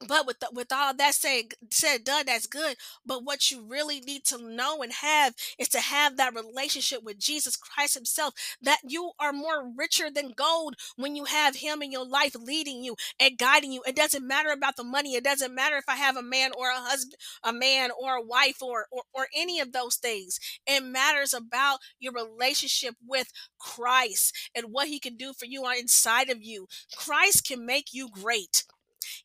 but 0.07 0.27
with 0.27 0.39
the, 0.39 0.47
with 0.53 0.71
all 0.71 0.93
that 0.93 1.13
said 1.13 1.45
said 1.71 2.03
done 2.03 2.25
that's 2.27 2.45
good 2.47 2.75
but 3.05 3.23
what 3.23 3.49
you 3.49 3.63
really 3.67 3.99
need 3.99 4.23
to 4.23 4.37
know 4.37 4.81
and 4.81 4.93
have 4.93 5.33
is 5.57 5.67
to 5.69 5.79
have 5.79 6.17
that 6.17 6.35
relationship 6.35 7.03
with 7.03 7.17
jesus 7.17 7.55
christ 7.55 7.95
himself 7.95 8.33
that 8.61 8.79
you 8.87 9.11
are 9.19 9.33
more 9.33 9.71
richer 9.75 10.09
than 10.13 10.31
gold 10.35 10.75
when 10.95 11.15
you 11.15 11.25
have 11.25 11.55
him 11.55 11.81
in 11.81 11.91
your 11.91 12.05
life 12.05 12.35
leading 12.35 12.83
you 12.83 12.95
and 13.19 13.37
guiding 13.37 13.71
you. 13.71 13.81
It 13.87 13.95
doesn't 13.95 14.25
matter 14.27 14.49
about 14.51 14.75
the 14.75 14.83
money. 14.83 15.15
It 15.15 15.23
doesn't 15.23 15.53
matter 15.53 15.77
if 15.77 15.85
i 15.87 15.95
have 15.95 16.17
a 16.17 16.23
man 16.23 16.51
or 16.57 16.69
a 16.69 16.75
husband 16.75 17.15
a 17.43 17.53
man 17.53 17.89
or 17.99 18.15
a 18.15 18.21
wife 18.21 18.61
or 18.61 18.87
or, 18.91 19.03
or 19.13 19.27
any 19.35 19.59
of 19.59 19.71
those 19.71 19.95
things. 19.95 20.39
It 20.65 20.83
matters 20.83 21.33
about 21.33 21.79
your 21.99 22.13
relationship 22.13 22.95
with 23.05 23.31
christ 23.59 24.35
and 24.55 24.67
what 24.71 24.87
he 24.87 24.99
can 24.99 25.15
do 25.15 25.33
for 25.33 25.45
you 25.45 25.65
on 25.65 25.77
inside 25.77 26.29
of 26.29 26.43
you. 26.43 26.67
Christ 26.95 27.45
can 27.47 27.65
make 27.65 27.93
you 27.93 28.09
great 28.09 28.63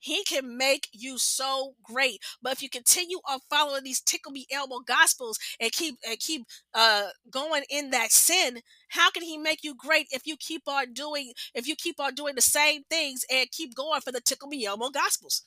he 0.00 0.24
can 0.24 0.56
make 0.56 0.88
you 0.92 1.18
so 1.18 1.74
great. 1.82 2.20
But 2.42 2.52
if 2.52 2.62
you 2.62 2.68
continue 2.68 3.18
on 3.28 3.40
following 3.50 3.84
these 3.84 4.00
tickle 4.00 4.32
me 4.32 4.46
elmo 4.52 4.80
gospels 4.80 5.38
and 5.60 5.72
keep 5.72 5.96
and 6.06 6.18
keep 6.18 6.42
uh 6.74 7.08
going 7.30 7.64
in 7.70 7.90
that 7.90 8.12
sin, 8.12 8.60
how 8.88 9.10
can 9.10 9.22
he 9.22 9.36
make 9.38 9.64
you 9.64 9.74
great 9.74 10.06
if 10.10 10.26
you 10.26 10.36
keep 10.36 10.62
on 10.66 10.92
doing 10.92 11.32
if 11.54 11.66
you 11.66 11.76
keep 11.76 12.00
on 12.00 12.14
doing 12.14 12.34
the 12.34 12.42
same 12.42 12.82
things 12.90 13.24
and 13.30 13.50
keep 13.50 13.74
going 13.74 14.00
for 14.00 14.12
the 14.12 14.20
tickle 14.20 14.48
me 14.48 14.64
elmo 14.66 14.90
gospels? 14.90 15.42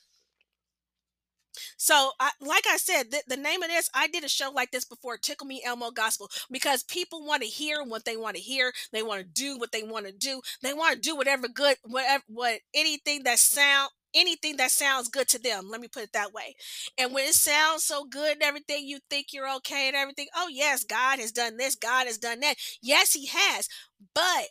So, 1.76 2.12
I, 2.20 2.30
like 2.40 2.64
I 2.68 2.76
said, 2.76 3.10
the, 3.10 3.22
the, 3.28 3.36
name 3.36 3.62
of 3.62 3.68
this, 3.68 3.90
I 3.94 4.08
did 4.08 4.24
a 4.24 4.28
show 4.28 4.50
like 4.50 4.70
this 4.70 4.84
before, 4.84 5.16
Tickle 5.16 5.46
Me 5.46 5.62
Elmo 5.64 5.90
Gospel, 5.90 6.30
because 6.50 6.82
people 6.82 7.24
want 7.24 7.42
to 7.42 7.48
hear 7.48 7.82
what 7.82 8.04
they 8.04 8.16
want 8.16 8.36
to 8.36 8.42
hear. 8.42 8.72
They 8.92 9.02
want 9.02 9.20
to 9.20 9.26
do 9.26 9.58
what 9.58 9.72
they 9.72 9.82
want 9.82 10.06
to 10.06 10.12
do. 10.12 10.40
They 10.62 10.74
want 10.74 10.94
to 10.94 11.00
do 11.00 11.16
whatever 11.16 11.48
good, 11.48 11.76
whatever, 11.84 12.24
what 12.28 12.60
anything 12.74 13.24
that 13.24 13.38
sound 13.38 13.90
anything 14.16 14.56
that 14.56 14.70
sounds 14.70 15.08
good 15.08 15.28
to 15.28 15.38
them. 15.38 15.68
Let 15.70 15.80
me 15.80 15.88
put 15.88 16.04
it 16.04 16.12
that 16.14 16.32
way. 16.32 16.56
And 16.98 17.12
when 17.14 17.26
it 17.26 17.34
sounds 17.34 17.84
so 17.84 18.04
good 18.04 18.34
and 18.34 18.42
everything, 18.42 18.86
you 18.86 18.98
think 19.10 19.28
you're 19.32 19.54
okay 19.56 19.88
and 19.88 19.96
everything. 19.96 20.28
Oh, 20.34 20.48
yes, 20.50 20.84
God 20.84 21.18
has 21.20 21.32
done 21.32 21.56
this, 21.56 21.74
God 21.76 22.06
has 22.06 22.18
done 22.18 22.40
that. 22.40 22.56
Yes, 22.82 23.12
He 23.12 23.26
has. 23.26 23.68
But, 24.14 24.48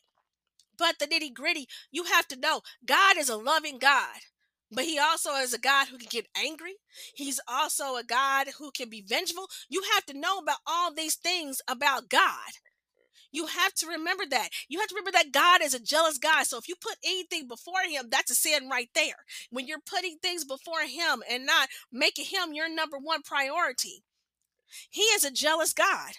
but 0.78 1.00
the 1.00 1.08
nitty 1.08 1.34
gritty, 1.34 1.68
you 1.92 2.06
have 2.06 2.28
to 2.30 2.40
know 2.40 2.62
God 2.86 3.18
is 3.18 3.30
a 3.30 3.38
loving 3.38 3.80
God. 3.80 4.20
But 4.72 4.86
he 4.86 4.98
also 5.00 5.36
is 5.36 5.54
a 5.54 5.60
God 5.60 5.88
who 5.88 5.98
can 5.98 6.08
get 6.10 6.28
angry. 6.36 6.76
He's 7.14 7.40
also 7.48 7.96
a 7.96 8.04
God 8.04 8.48
who 8.58 8.72
can 8.72 8.90
be 8.90 9.06
vengeful. 9.08 9.48
You 9.70 9.84
have 9.94 10.06
to 10.08 10.20
know 10.20 10.40
about 10.40 10.58
all 10.68 10.94
these 10.94 11.16
things 11.16 11.62
about 11.68 12.10
God. 12.10 12.52
You 13.36 13.48
have 13.48 13.74
to 13.74 13.88
remember 13.88 14.24
that. 14.30 14.48
You 14.70 14.80
have 14.80 14.88
to 14.88 14.96
remember 14.96 15.12
that 15.12 15.34
God 15.34 15.62
is 15.62 15.74
a 15.74 15.80
jealous 15.80 16.18
God. 16.18 16.46
So 16.46 16.58
if 16.58 16.70
you 16.70 16.75
put 16.80 16.96
anything 17.04 17.50
before 17.50 17.82
him, 17.86 18.06
that's 18.10 18.32
a 18.32 18.36
sin 18.36 18.70
right 18.70 18.88
there. 18.96 19.25
When 19.50 19.68
you're 19.68 19.80
putting 19.86 20.20
things 20.20 20.46
before 20.46 20.84
him 20.84 21.22
and 21.30 21.46
not 21.46 21.68
making 21.92 22.27
him 22.27 22.54
your 22.54 22.74
number 22.74 22.98
one 22.98 23.24
priority, 23.24 24.06
he 24.89 25.01
is 25.01 25.25
a 25.25 25.32
jealous 25.32 25.74
God. 25.74 26.13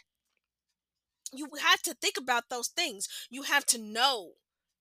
You 1.32 1.48
have 1.58 1.80
to 1.82 1.94
think 1.94 2.18
about 2.18 2.50
those 2.50 2.68
things. 2.68 3.08
You 3.30 3.44
have 3.44 3.64
to 3.66 3.78
know 3.78 4.32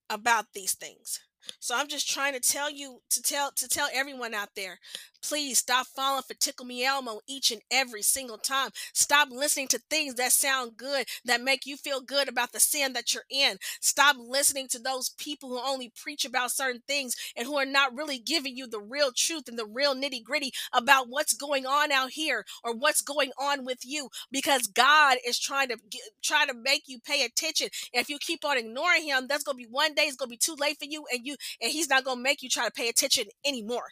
about 0.09 0.47
these 0.53 0.73
things. 0.73 1.21
So 1.59 1.75
I'm 1.75 1.87
just 1.87 2.09
trying 2.09 2.33
to 2.33 2.39
tell 2.39 2.69
you 2.69 2.99
to 3.09 3.21
tell 3.21 3.51
to 3.55 3.67
tell 3.67 3.87
everyone 3.93 4.33
out 4.33 4.49
there, 4.55 4.79
please 5.27 5.59
stop 5.59 5.87
falling 5.87 6.23
for 6.27 6.35
Tickle 6.35 6.65
Me 6.65 6.85
Elmo 6.85 7.19
each 7.27 7.51
and 7.51 7.61
every 7.71 8.01
single 8.01 8.37
time. 8.37 8.69
Stop 8.93 9.29
listening 9.31 9.67
to 9.69 9.81
things 9.89 10.15
that 10.15 10.31
sound 10.31 10.77
good, 10.77 11.07
that 11.25 11.41
make 11.41 11.65
you 11.65 11.77
feel 11.77 12.01
good 12.01 12.27
about 12.29 12.51
the 12.51 12.59
sin 12.59 12.93
that 12.93 13.13
you're 13.13 13.23
in. 13.29 13.57
Stop 13.81 14.17
listening 14.19 14.67
to 14.69 14.79
those 14.79 15.09
people 15.17 15.49
who 15.49 15.59
only 15.59 15.91
preach 15.95 16.25
about 16.25 16.51
certain 16.51 16.81
things 16.87 17.15
and 17.35 17.47
who 17.47 17.57
are 17.57 17.65
not 17.65 17.95
really 17.95 18.19
giving 18.19 18.55
you 18.55 18.67
the 18.67 18.79
real 18.79 19.11
truth 19.15 19.47
and 19.47 19.57
the 19.57 19.65
real 19.65 19.95
nitty 19.95 20.23
gritty 20.23 20.51
about 20.73 21.07
what's 21.09 21.33
going 21.33 21.65
on 21.65 21.91
out 21.91 22.11
here 22.11 22.45
or 22.63 22.75
what's 22.75 23.01
going 23.01 23.31
on 23.39 23.65
with 23.65 23.79
you. 23.83 24.09
Because 24.31 24.67
God 24.67 25.17
is 25.25 25.39
trying 25.39 25.69
to 25.69 25.77
get, 25.89 26.01
try 26.23 26.45
to 26.45 26.53
make 26.53 26.83
you 26.87 26.99
pay 26.99 27.23
attention. 27.25 27.69
And 27.93 28.01
if 28.01 28.09
you 28.09 28.17
keep 28.19 28.45
on 28.45 28.57
ignoring 28.57 29.05
Him, 29.05 29.25
that's 29.27 29.43
gonna 29.43 29.55
be 29.55 29.67
one 29.69 29.93
day 29.95 30.03
it's 30.03 30.15
gonna 30.15 30.29
be 30.29 30.37
too 30.37 30.55
late 30.59 30.77
for 30.77 30.85
you, 30.85 31.05
and 31.11 31.25
you 31.25 31.34
and 31.61 31.71
He's 31.71 31.89
not 31.89 32.03
gonna 32.03 32.21
make 32.21 32.41
you 32.41 32.49
try 32.49 32.65
to 32.65 32.71
pay 32.71 32.89
attention 32.89 33.25
anymore. 33.45 33.89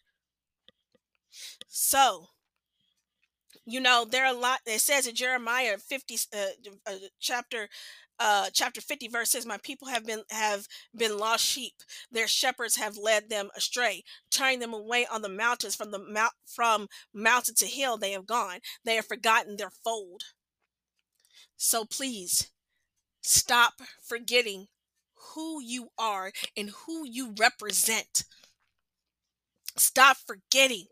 So, 1.67 2.27
you 3.65 3.79
know, 3.79 4.05
there 4.09 4.25
are 4.25 4.33
a 4.33 4.37
lot. 4.37 4.59
It 4.65 4.81
says 4.81 5.07
in 5.07 5.15
Jeremiah 5.15 5.77
50, 5.77 6.17
uh, 6.35 6.37
uh, 6.85 6.95
chapter 7.19 7.69
uh, 8.19 8.49
chapter 8.53 8.79
50 8.79 9.07
verse 9.07 9.31
says 9.31 9.45
my 9.45 9.57
people 9.63 9.87
have 9.87 10.05
been 10.05 10.21
have 10.29 10.67
been 10.95 11.17
lost 11.17 11.43
sheep 11.43 11.73
their 12.11 12.27
shepherds 12.27 12.75
have 12.75 12.95
led 12.95 13.29
them 13.29 13.49
astray 13.55 14.03
turning 14.31 14.59
them 14.59 14.73
away 14.73 15.05
on 15.11 15.21
the 15.21 15.29
mountains 15.29 15.75
from 15.75 15.91
the 15.91 15.99
mount 15.99 16.33
from 16.45 16.87
mountain 17.13 17.55
to 17.55 17.65
hill 17.65 17.97
they 17.97 18.11
have 18.11 18.27
gone 18.27 18.59
they 18.85 18.95
have 18.95 19.07
forgotten 19.07 19.57
their 19.57 19.71
fold 19.83 20.23
so 21.57 21.85
please 21.85 22.51
stop 23.21 23.73
forgetting 24.01 24.67
who 25.33 25.61
you 25.61 25.89
are 25.97 26.31
and 26.55 26.71
who 26.85 27.05
you 27.07 27.33
represent. 27.39 28.23
Stop 29.77 30.17
forgetting 30.25 30.87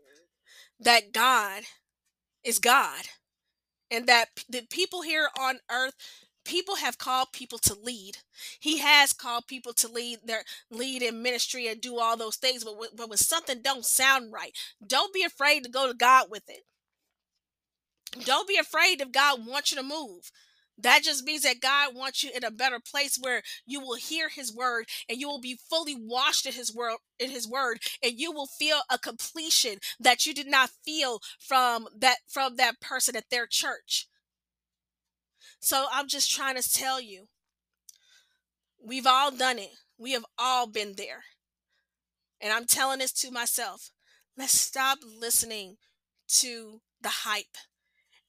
that 0.80 1.12
God 1.12 1.62
is 2.42 2.58
God 2.58 3.04
and 3.90 4.06
that 4.06 4.26
the 4.48 4.62
people 4.68 5.02
here 5.02 5.28
on 5.38 5.58
earth 5.70 5.94
people 6.44 6.76
have 6.76 6.98
called 6.98 7.28
people 7.32 7.58
to 7.58 7.74
lead. 7.74 8.18
He 8.58 8.78
has 8.78 9.12
called 9.12 9.46
people 9.46 9.72
to 9.74 9.88
lead 9.88 10.20
their 10.24 10.42
lead 10.70 11.02
in 11.02 11.22
ministry 11.22 11.68
and 11.68 11.80
do 11.80 11.98
all 11.98 12.16
those 12.16 12.36
things 12.36 12.64
but, 12.64 12.74
but 12.96 13.08
when 13.08 13.18
something 13.18 13.60
don't 13.62 13.84
sound 13.84 14.32
right 14.32 14.56
don't 14.84 15.14
be 15.14 15.22
afraid 15.22 15.62
to 15.62 15.70
go 15.70 15.86
to 15.86 15.94
god 15.94 16.26
with 16.30 16.48
it. 16.48 16.64
Don't 18.24 18.48
be 18.48 18.56
afraid 18.56 19.00
if 19.00 19.12
god 19.12 19.46
wants 19.46 19.70
you 19.70 19.76
to 19.76 19.82
move 19.84 20.32
that 20.78 21.02
just 21.02 21.24
means 21.24 21.42
that 21.42 21.60
God 21.60 21.94
wants 21.94 22.22
you 22.22 22.30
in 22.34 22.44
a 22.44 22.50
better 22.50 22.80
place 22.80 23.18
where 23.20 23.42
you 23.66 23.80
will 23.80 23.96
hear 23.96 24.28
his 24.28 24.54
word 24.54 24.86
and 25.08 25.18
you 25.18 25.28
will 25.28 25.40
be 25.40 25.58
fully 25.68 25.94
washed 25.94 26.46
in 26.46 26.52
his 26.52 26.74
word 26.74 26.96
in 27.18 27.30
his 27.30 27.48
word 27.48 27.78
and 28.02 28.18
you 28.18 28.32
will 28.32 28.46
feel 28.46 28.80
a 28.90 28.98
completion 28.98 29.78
that 30.00 30.26
you 30.26 30.34
did 30.34 30.46
not 30.46 30.70
feel 30.84 31.20
from 31.38 31.86
that 31.96 32.18
from 32.28 32.56
that 32.56 32.80
person 32.80 33.16
at 33.16 33.30
their 33.30 33.46
church. 33.46 34.08
So 35.60 35.86
I'm 35.92 36.08
just 36.08 36.30
trying 36.30 36.60
to 36.60 36.72
tell 36.72 37.00
you 37.00 37.28
we've 38.84 39.06
all 39.06 39.30
done 39.30 39.58
it. 39.58 39.70
We 39.98 40.12
have 40.12 40.24
all 40.38 40.66
been 40.66 40.94
there. 40.96 41.24
And 42.40 42.52
I'm 42.52 42.66
telling 42.66 42.98
this 42.98 43.12
to 43.12 43.30
myself. 43.30 43.90
Let's 44.36 44.58
stop 44.58 44.98
listening 45.04 45.76
to 46.28 46.80
the 47.00 47.08
hype 47.08 47.56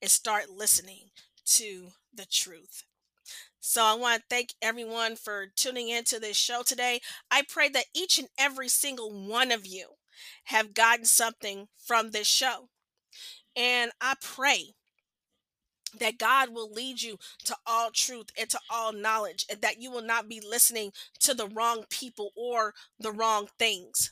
and 0.02 0.12
start 0.12 0.50
listening 0.50 1.10
to 1.46 1.90
the 2.13 2.25
truth. 2.25 2.84
So 3.60 3.82
I 3.82 3.93
want 3.93 4.22
to 4.22 4.25
thank 4.29 4.53
everyone 4.62 5.15
for 5.15 5.48
tuning 5.55 5.89
into 5.89 6.20
this 6.20 6.36
show 6.36 6.63
today. 6.63 7.00
I 7.32 7.43
pray 7.48 7.70
that 7.70 7.86
each 7.96 8.20
and 8.20 8.27
every 8.38 8.67
single 8.67 9.12
one 9.12 9.51
of 9.51 9.65
you 9.65 9.91
have 10.46 10.74
gotten 10.74 11.05
something 11.05 11.67
from 11.77 12.12
this 12.12 12.27
show. 12.27 12.70
And 13.55 13.91
I 14.01 14.15
pray 14.22 14.74
that 16.00 16.17
God 16.17 16.50
will 16.50 16.72
lead 16.72 17.01
you 17.01 17.17
to 17.46 17.55
all 17.65 17.91
truth 17.91 18.27
and 18.38 18.50
to 18.50 18.60
all 18.70 18.91
knowledge, 18.91 19.46
and 19.50 19.62
that 19.62 19.79
you 19.79 19.91
will 19.91 20.01
not 20.01 20.27
be 20.27 20.41
listening 20.41 20.91
to 21.20 21.34
the 21.34 21.48
wrong 21.48 21.86
people 21.89 22.32
or 22.36 22.74
the 23.00 23.12
wrong 23.12 23.48
things. 23.60 24.12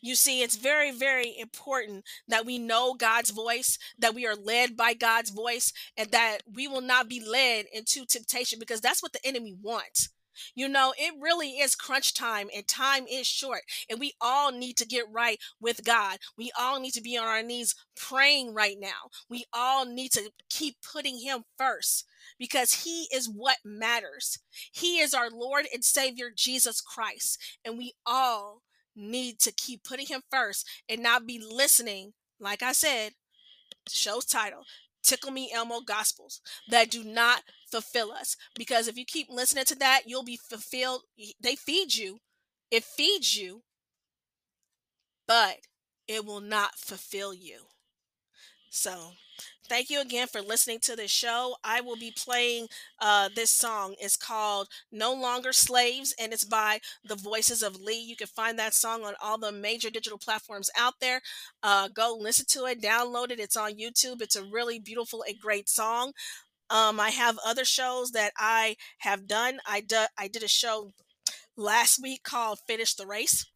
You 0.00 0.14
see, 0.14 0.42
it's 0.42 0.56
very, 0.56 0.90
very 0.90 1.36
important 1.38 2.04
that 2.28 2.46
we 2.46 2.58
know 2.58 2.94
God's 2.94 3.30
voice, 3.30 3.78
that 3.98 4.14
we 4.14 4.26
are 4.26 4.36
led 4.36 4.76
by 4.76 4.94
God's 4.94 5.30
voice, 5.30 5.72
and 5.96 6.10
that 6.10 6.38
we 6.52 6.68
will 6.68 6.80
not 6.80 7.08
be 7.08 7.24
led 7.24 7.66
into 7.72 8.04
temptation 8.04 8.58
because 8.58 8.80
that's 8.80 9.02
what 9.02 9.12
the 9.12 9.24
enemy 9.26 9.54
wants. 9.60 10.10
You 10.54 10.68
know, 10.68 10.94
it 10.96 11.14
really 11.20 11.58
is 11.58 11.74
crunch 11.74 12.14
time 12.14 12.48
and 12.54 12.66
time 12.66 13.06
is 13.10 13.26
short, 13.26 13.62
and 13.88 13.98
we 13.98 14.12
all 14.20 14.52
need 14.52 14.76
to 14.78 14.86
get 14.86 15.04
right 15.10 15.38
with 15.60 15.84
God. 15.84 16.18
We 16.36 16.50
all 16.58 16.80
need 16.80 16.92
to 16.92 17.02
be 17.02 17.16
on 17.16 17.26
our 17.26 17.42
knees 17.42 17.74
praying 17.96 18.54
right 18.54 18.76
now. 18.78 19.10
We 19.28 19.46
all 19.52 19.84
need 19.84 20.12
to 20.12 20.30
keep 20.48 20.76
putting 20.80 21.18
Him 21.18 21.44
first 21.56 22.04
because 22.38 22.84
He 22.84 23.08
is 23.12 23.28
what 23.28 23.58
matters. 23.64 24.38
He 24.72 24.98
is 25.00 25.14
our 25.14 25.30
Lord 25.30 25.66
and 25.72 25.84
Savior, 25.84 26.30
Jesus 26.34 26.80
Christ, 26.80 27.38
and 27.64 27.76
we 27.76 27.94
all 28.06 28.62
need 28.98 29.38
to 29.40 29.52
keep 29.52 29.84
putting 29.84 30.06
him 30.06 30.22
first 30.30 30.66
and 30.88 31.02
not 31.02 31.26
be 31.26 31.40
listening, 31.40 32.12
like 32.40 32.62
I 32.62 32.72
said, 32.72 33.12
show's 33.88 34.24
title, 34.24 34.64
Tickle 35.02 35.30
Me 35.30 35.50
Elmo 35.54 35.80
Gospels, 35.80 36.40
that 36.68 36.90
do 36.90 37.04
not 37.04 37.42
fulfill 37.70 38.12
us. 38.12 38.36
Because 38.54 38.88
if 38.88 38.96
you 38.96 39.04
keep 39.06 39.28
listening 39.30 39.64
to 39.66 39.74
that, 39.76 40.02
you'll 40.06 40.24
be 40.24 40.36
fulfilled. 40.36 41.02
They 41.40 41.54
feed 41.54 41.94
you, 41.94 42.18
it 42.70 42.84
feeds 42.84 43.36
you, 43.36 43.62
but 45.26 45.58
it 46.06 46.24
will 46.24 46.40
not 46.40 46.74
fulfill 46.76 47.32
you. 47.32 47.60
So 48.70 49.12
Thank 49.68 49.90
you 49.90 50.00
again 50.00 50.28
for 50.28 50.40
listening 50.40 50.78
to 50.82 50.96
this 50.96 51.10
show. 51.10 51.56
I 51.62 51.82
will 51.82 51.96
be 51.96 52.12
playing 52.16 52.68
uh, 53.00 53.28
this 53.34 53.50
song. 53.50 53.94
It's 54.00 54.16
called 54.16 54.68
No 54.90 55.12
Longer 55.12 55.52
Slaves, 55.52 56.14
and 56.18 56.32
it's 56.32 56.44
by 56.44 56.80
The 57.04 57.16
Voices 57.16 57.62
of 57.62 57.80
Lee. 57.80 58.00
You 58.00 58.16
can 58.16 58.28
find 58.28 58.58
that 58.58 58.72
song 58.72 59.04
on 59.04 59.14
all 59.22 59.36
the 59.36 59.52
major 59.52 59.90
digital 59.90 60.18
platforms 60.18 60.70
out 60.76 60.94
there. 61.00 61.20
Uh, 61.62 61.88
go 61.88 62.16
listen 62.18 62.46
to 62.50 62.64
it, 62.64 62.80
download 62.80 63.30
it. 63.30 63.40
It's 63.40 63.56
on 63.56 63.72
YouTube. 63.72 64.22
It's 64.22 64.36
a 64.36 64.44
really 64.44 64.78
beautiful 64.78 65.22
and 65.28 65.38
great 65.38 65.68
song. 65.68 66.12
Um, 66.70 66.98
I 66.98 67.10
have 67.10 67.38
other 67.46 67.64
shows 67.64 68.12
that 68.12 68.32
I 68.38 68.76
have 68.98 69.26
done. 69.26 69.58
I, 69.66 69.80
do, 69.80 70.04
I 70.18 70.28
did 70.28 70.42
a 70.42 70.48
show 70.48 70.92
last 71.56 72.00
week 72.02 72.22
called 72.22 72.60
Finish 72.66 72.94
the 72.94 73.06
Race 73.06 73.46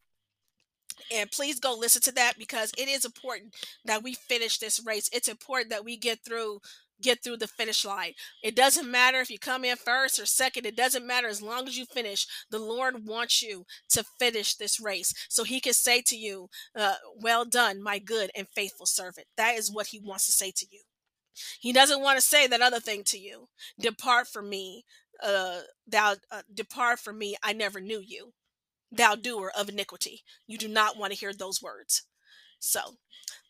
and 1.13 1.31
please 1.31 1.59
go 1.59 1.75
listen 1.75 2.01
to 2.03 2.11
that 2.13 2.33
because 2.37 2.71
it 2.77 2.87
is 2.87 3.05
important 3.05 3.55
that 3.85 4.03
we 4.03 4.13
finish 4.13 4.57
this 4.57 4.83
race. 4.85 5.09
It's 5.13 5.27
important 5.27 5.69
that 5.69 5.85
we 5.85 5.97
get 5.97 6.19
through 6.25 6.59
get 7.01 7.21
through 7.21 7.35
the 7.35 7.47
finish 7.47 7.83
line. 7.83 8.13
It 8.43 8.55
doesn't 8.55 8.89
matter 8.89 9.19
if 9.19 9.29
you 9.29 9.37
come 9.37 9.65
in 9.65 9.75
first 9.75 10.19
or 10.19 10.25
second. 10.25 10.65
It 10.65 10.77
doesn't 10.77 11.05
matter 11.05 11.27
as 11.27 11.41
long 11.41 11.67
as 11.67 11.77
you 11.77 11.85
finish. 11.85 12.25
The 12.49 12.59
lord 12.59 13.05
wants 13.05 13.41
you 13.41 13.65
to 13.89 14.05
finish 14.19 14.55
this 14.55 14.79
race 14.79 15.13
so 15.27 15.43
he 15.43 15.59
can 15.59 15.73
say 15.73 16.01
to 16.03 16.15
you 16.15 16.49
uh, 16.77 16.95
well 17.19 17.43
done 17.43 17.81
my 17.83 17.99
good 17.99 18.31
and 18.35 18.47
faithful 18.47 18.85
servant. 18.85 19.27
That 19.35 19.55
is 19.55 19.71
what 19.71 19.87
he 19.87 19.99
wants 19.99 20.25
to 20.27 20.31
say 20.31 20.51
to 20.55 20.65
you. 20.71 20.81
He 21.59 21.73
doesn't 21.73 22.01
want 22.01 22.17
to 22.17 22.25
say 22.25 22.47
that 22.47 22.61
other 22.61 22.79
thing 22.79 23.03
to 23.05 23.17
you. 23.17 23.49
Depart 23.79 24.27
from 24.27 24.49
me 24.49 24.85
uh, 25.21 25.61
thou 25.87 26.15
uh, 26.31 26.41
depart 26.53 26.99
from 26.99 27.17
me 27.17 27.35
i 27.43 27.53
never 27.53 27.79
knew 27.79 28.01
you 28.05 28.33
thou 28.95 29.15
doer 29.15 29.51
of 29.57 29.69
iniquity. 29.69 30.23
You 30.47 30.57
do 30.57 30.67
not 30.67 30.97
want 30.97 31.13
to 31.13 31.19
hear 31.19 31.33
those 31.33 31.61
words. 31.61 32.03
So, 32.59 32.95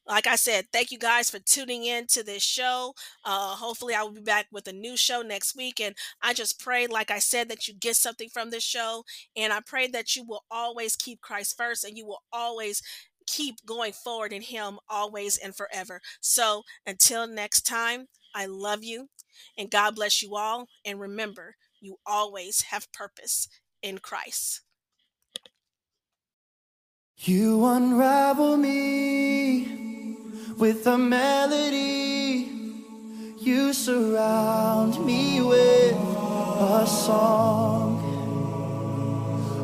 like 0.06 0.28
I 0.28 0.36
said, 0.36 0.66
thank 0.74 0.92
you 0.92 0.98
guys 0.98 1.30
for 1.30 1.40
tuning 1.40 1.86
in 1.86 2.08
to 2.08 2.24
this 2.24 2.44
show. 2.44 2.94
Uh, 3.24 3.56
hopefully, 3.56 3.94
I 3.94 4.04
will 4.04 4.12
be 4.12 4.22
back 4.22 4.48
with 4.52 4.68
a 4.68 4.74
new 4.74 4.98
show 4.98 5.22
next 5.22 5.56
week. 5.56 5.80
And 5.80 5.96
I 6.22 6.34
just 6.34 6.60
pray, 6.60 6.88
like 6.88 7.10
I 7.10 7.20
said, 7.20 7.48
that 7.50 7.68
you 7.68 7.74
get 7.74 7.96
something 7.96 8.30
from 8.30 8.50
this 8.50 8.64
show. 8.64 9.04
And 9.36 9.54
I 9.54 9.60
pray 9.66 9.88
that 9.88 10.16
you 10.16 10.26
will 10.26 10.44
always 10.52 10.96
keep 10.96 11.22
Christ 11.22 11.56
first 11.58 11.84
and 11.86 11.98
you 11.98 12.06
will 12.06 12.24
always 12.34 12.82
keep 13.28 13.66
going 13.66 13.94
forward 13.94 14.34
in 14.34 14.42
Him 14.42 14.80
always 14.90 15.38
and 15.38 15.56
forever. 15.56 16.02
So, 16.20 16.64
until 16.86 17.26
next 17.28 17.62
time, 17.62 18.08
I 18.36 18.46
love 18.46 18.84
you 18.84 19.08
and 19.58 19.72
God 19.72 19.96
bless 19.96 20.22
you 20.22 20.36
all. 20.36 20.68
And 20.84 21.00
remember, 21.00 21.56
you 21.80 21.98
always 22.06 22.64
have 22.72 22.92
purpose 22.92 23.48
in 23.82 24.00
Christ. 24.00 24.62
You 27.26 27.64
unravel 27.64 28.58
me 28.58 30.18
with 30.58 30.86
a 30.88 30.98
melody. 30.98 32.50
You 33.40 33.72
surround 33.72 35.00
me 35.06 35.42
with 35.42 35.96
a 35.96 36.86
song 36.86 38.02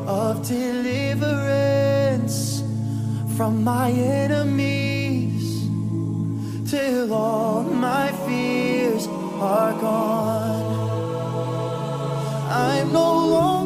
of 0.08 0.48
deliverance 0.48 1.42
from 3.36 3.62
my 3.62 3.90
enemies 3.90 5.68
till 6.70 7.12
all 7.12 7.62
my 7.62 8.10
fears 8.26 9.06
are 9.06 9.72
gone. 9.78 10.64
I'm 12.50 12.90
no 12.90 13.26
longer 13.28 13.59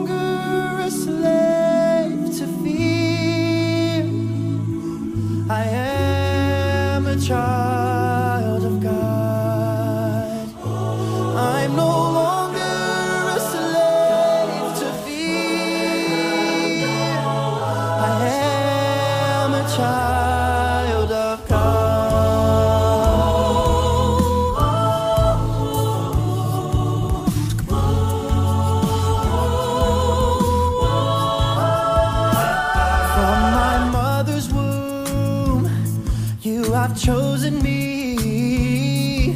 chosen 37.35 37.61
me. 37.65 39.35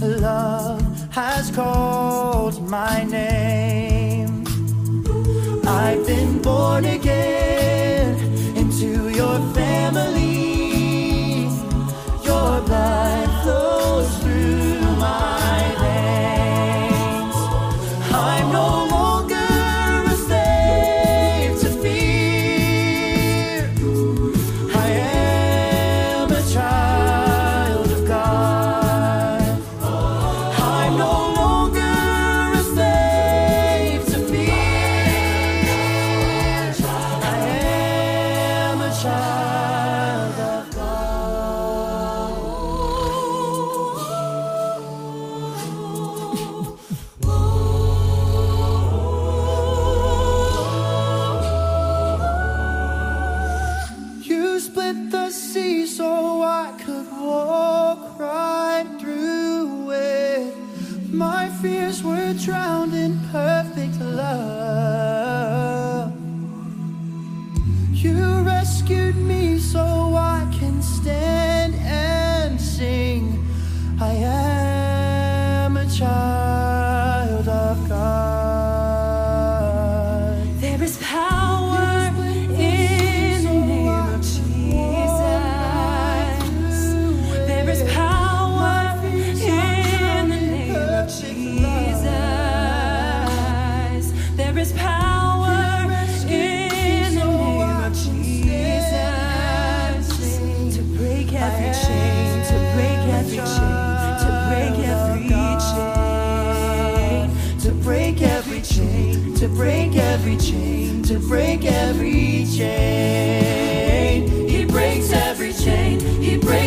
Love 0.00 0.82
has 1.12 1.52
called 1.52 2.68
my 2.68 3.04
name. 3.04 4.44
I've 5.64 6.04
been 6.04 6.42
born 6.42 6.84
again 6.84 7.07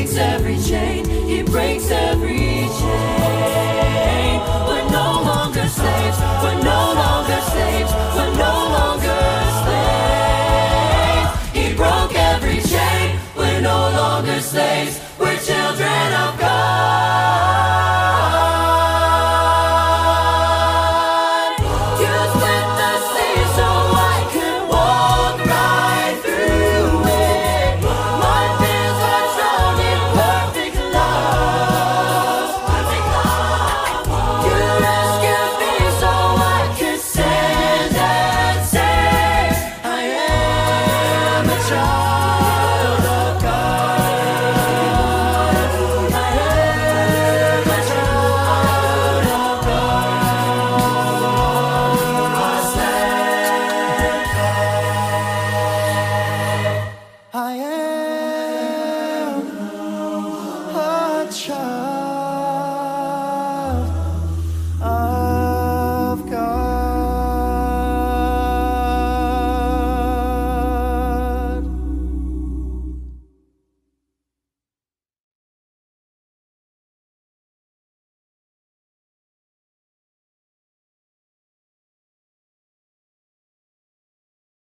breaks 0.02 0.18
every 0.18 0.58
chain. 0.58 1.06
He 1.28 1.44
breaks 1.44 1.92
every 1.92 2.31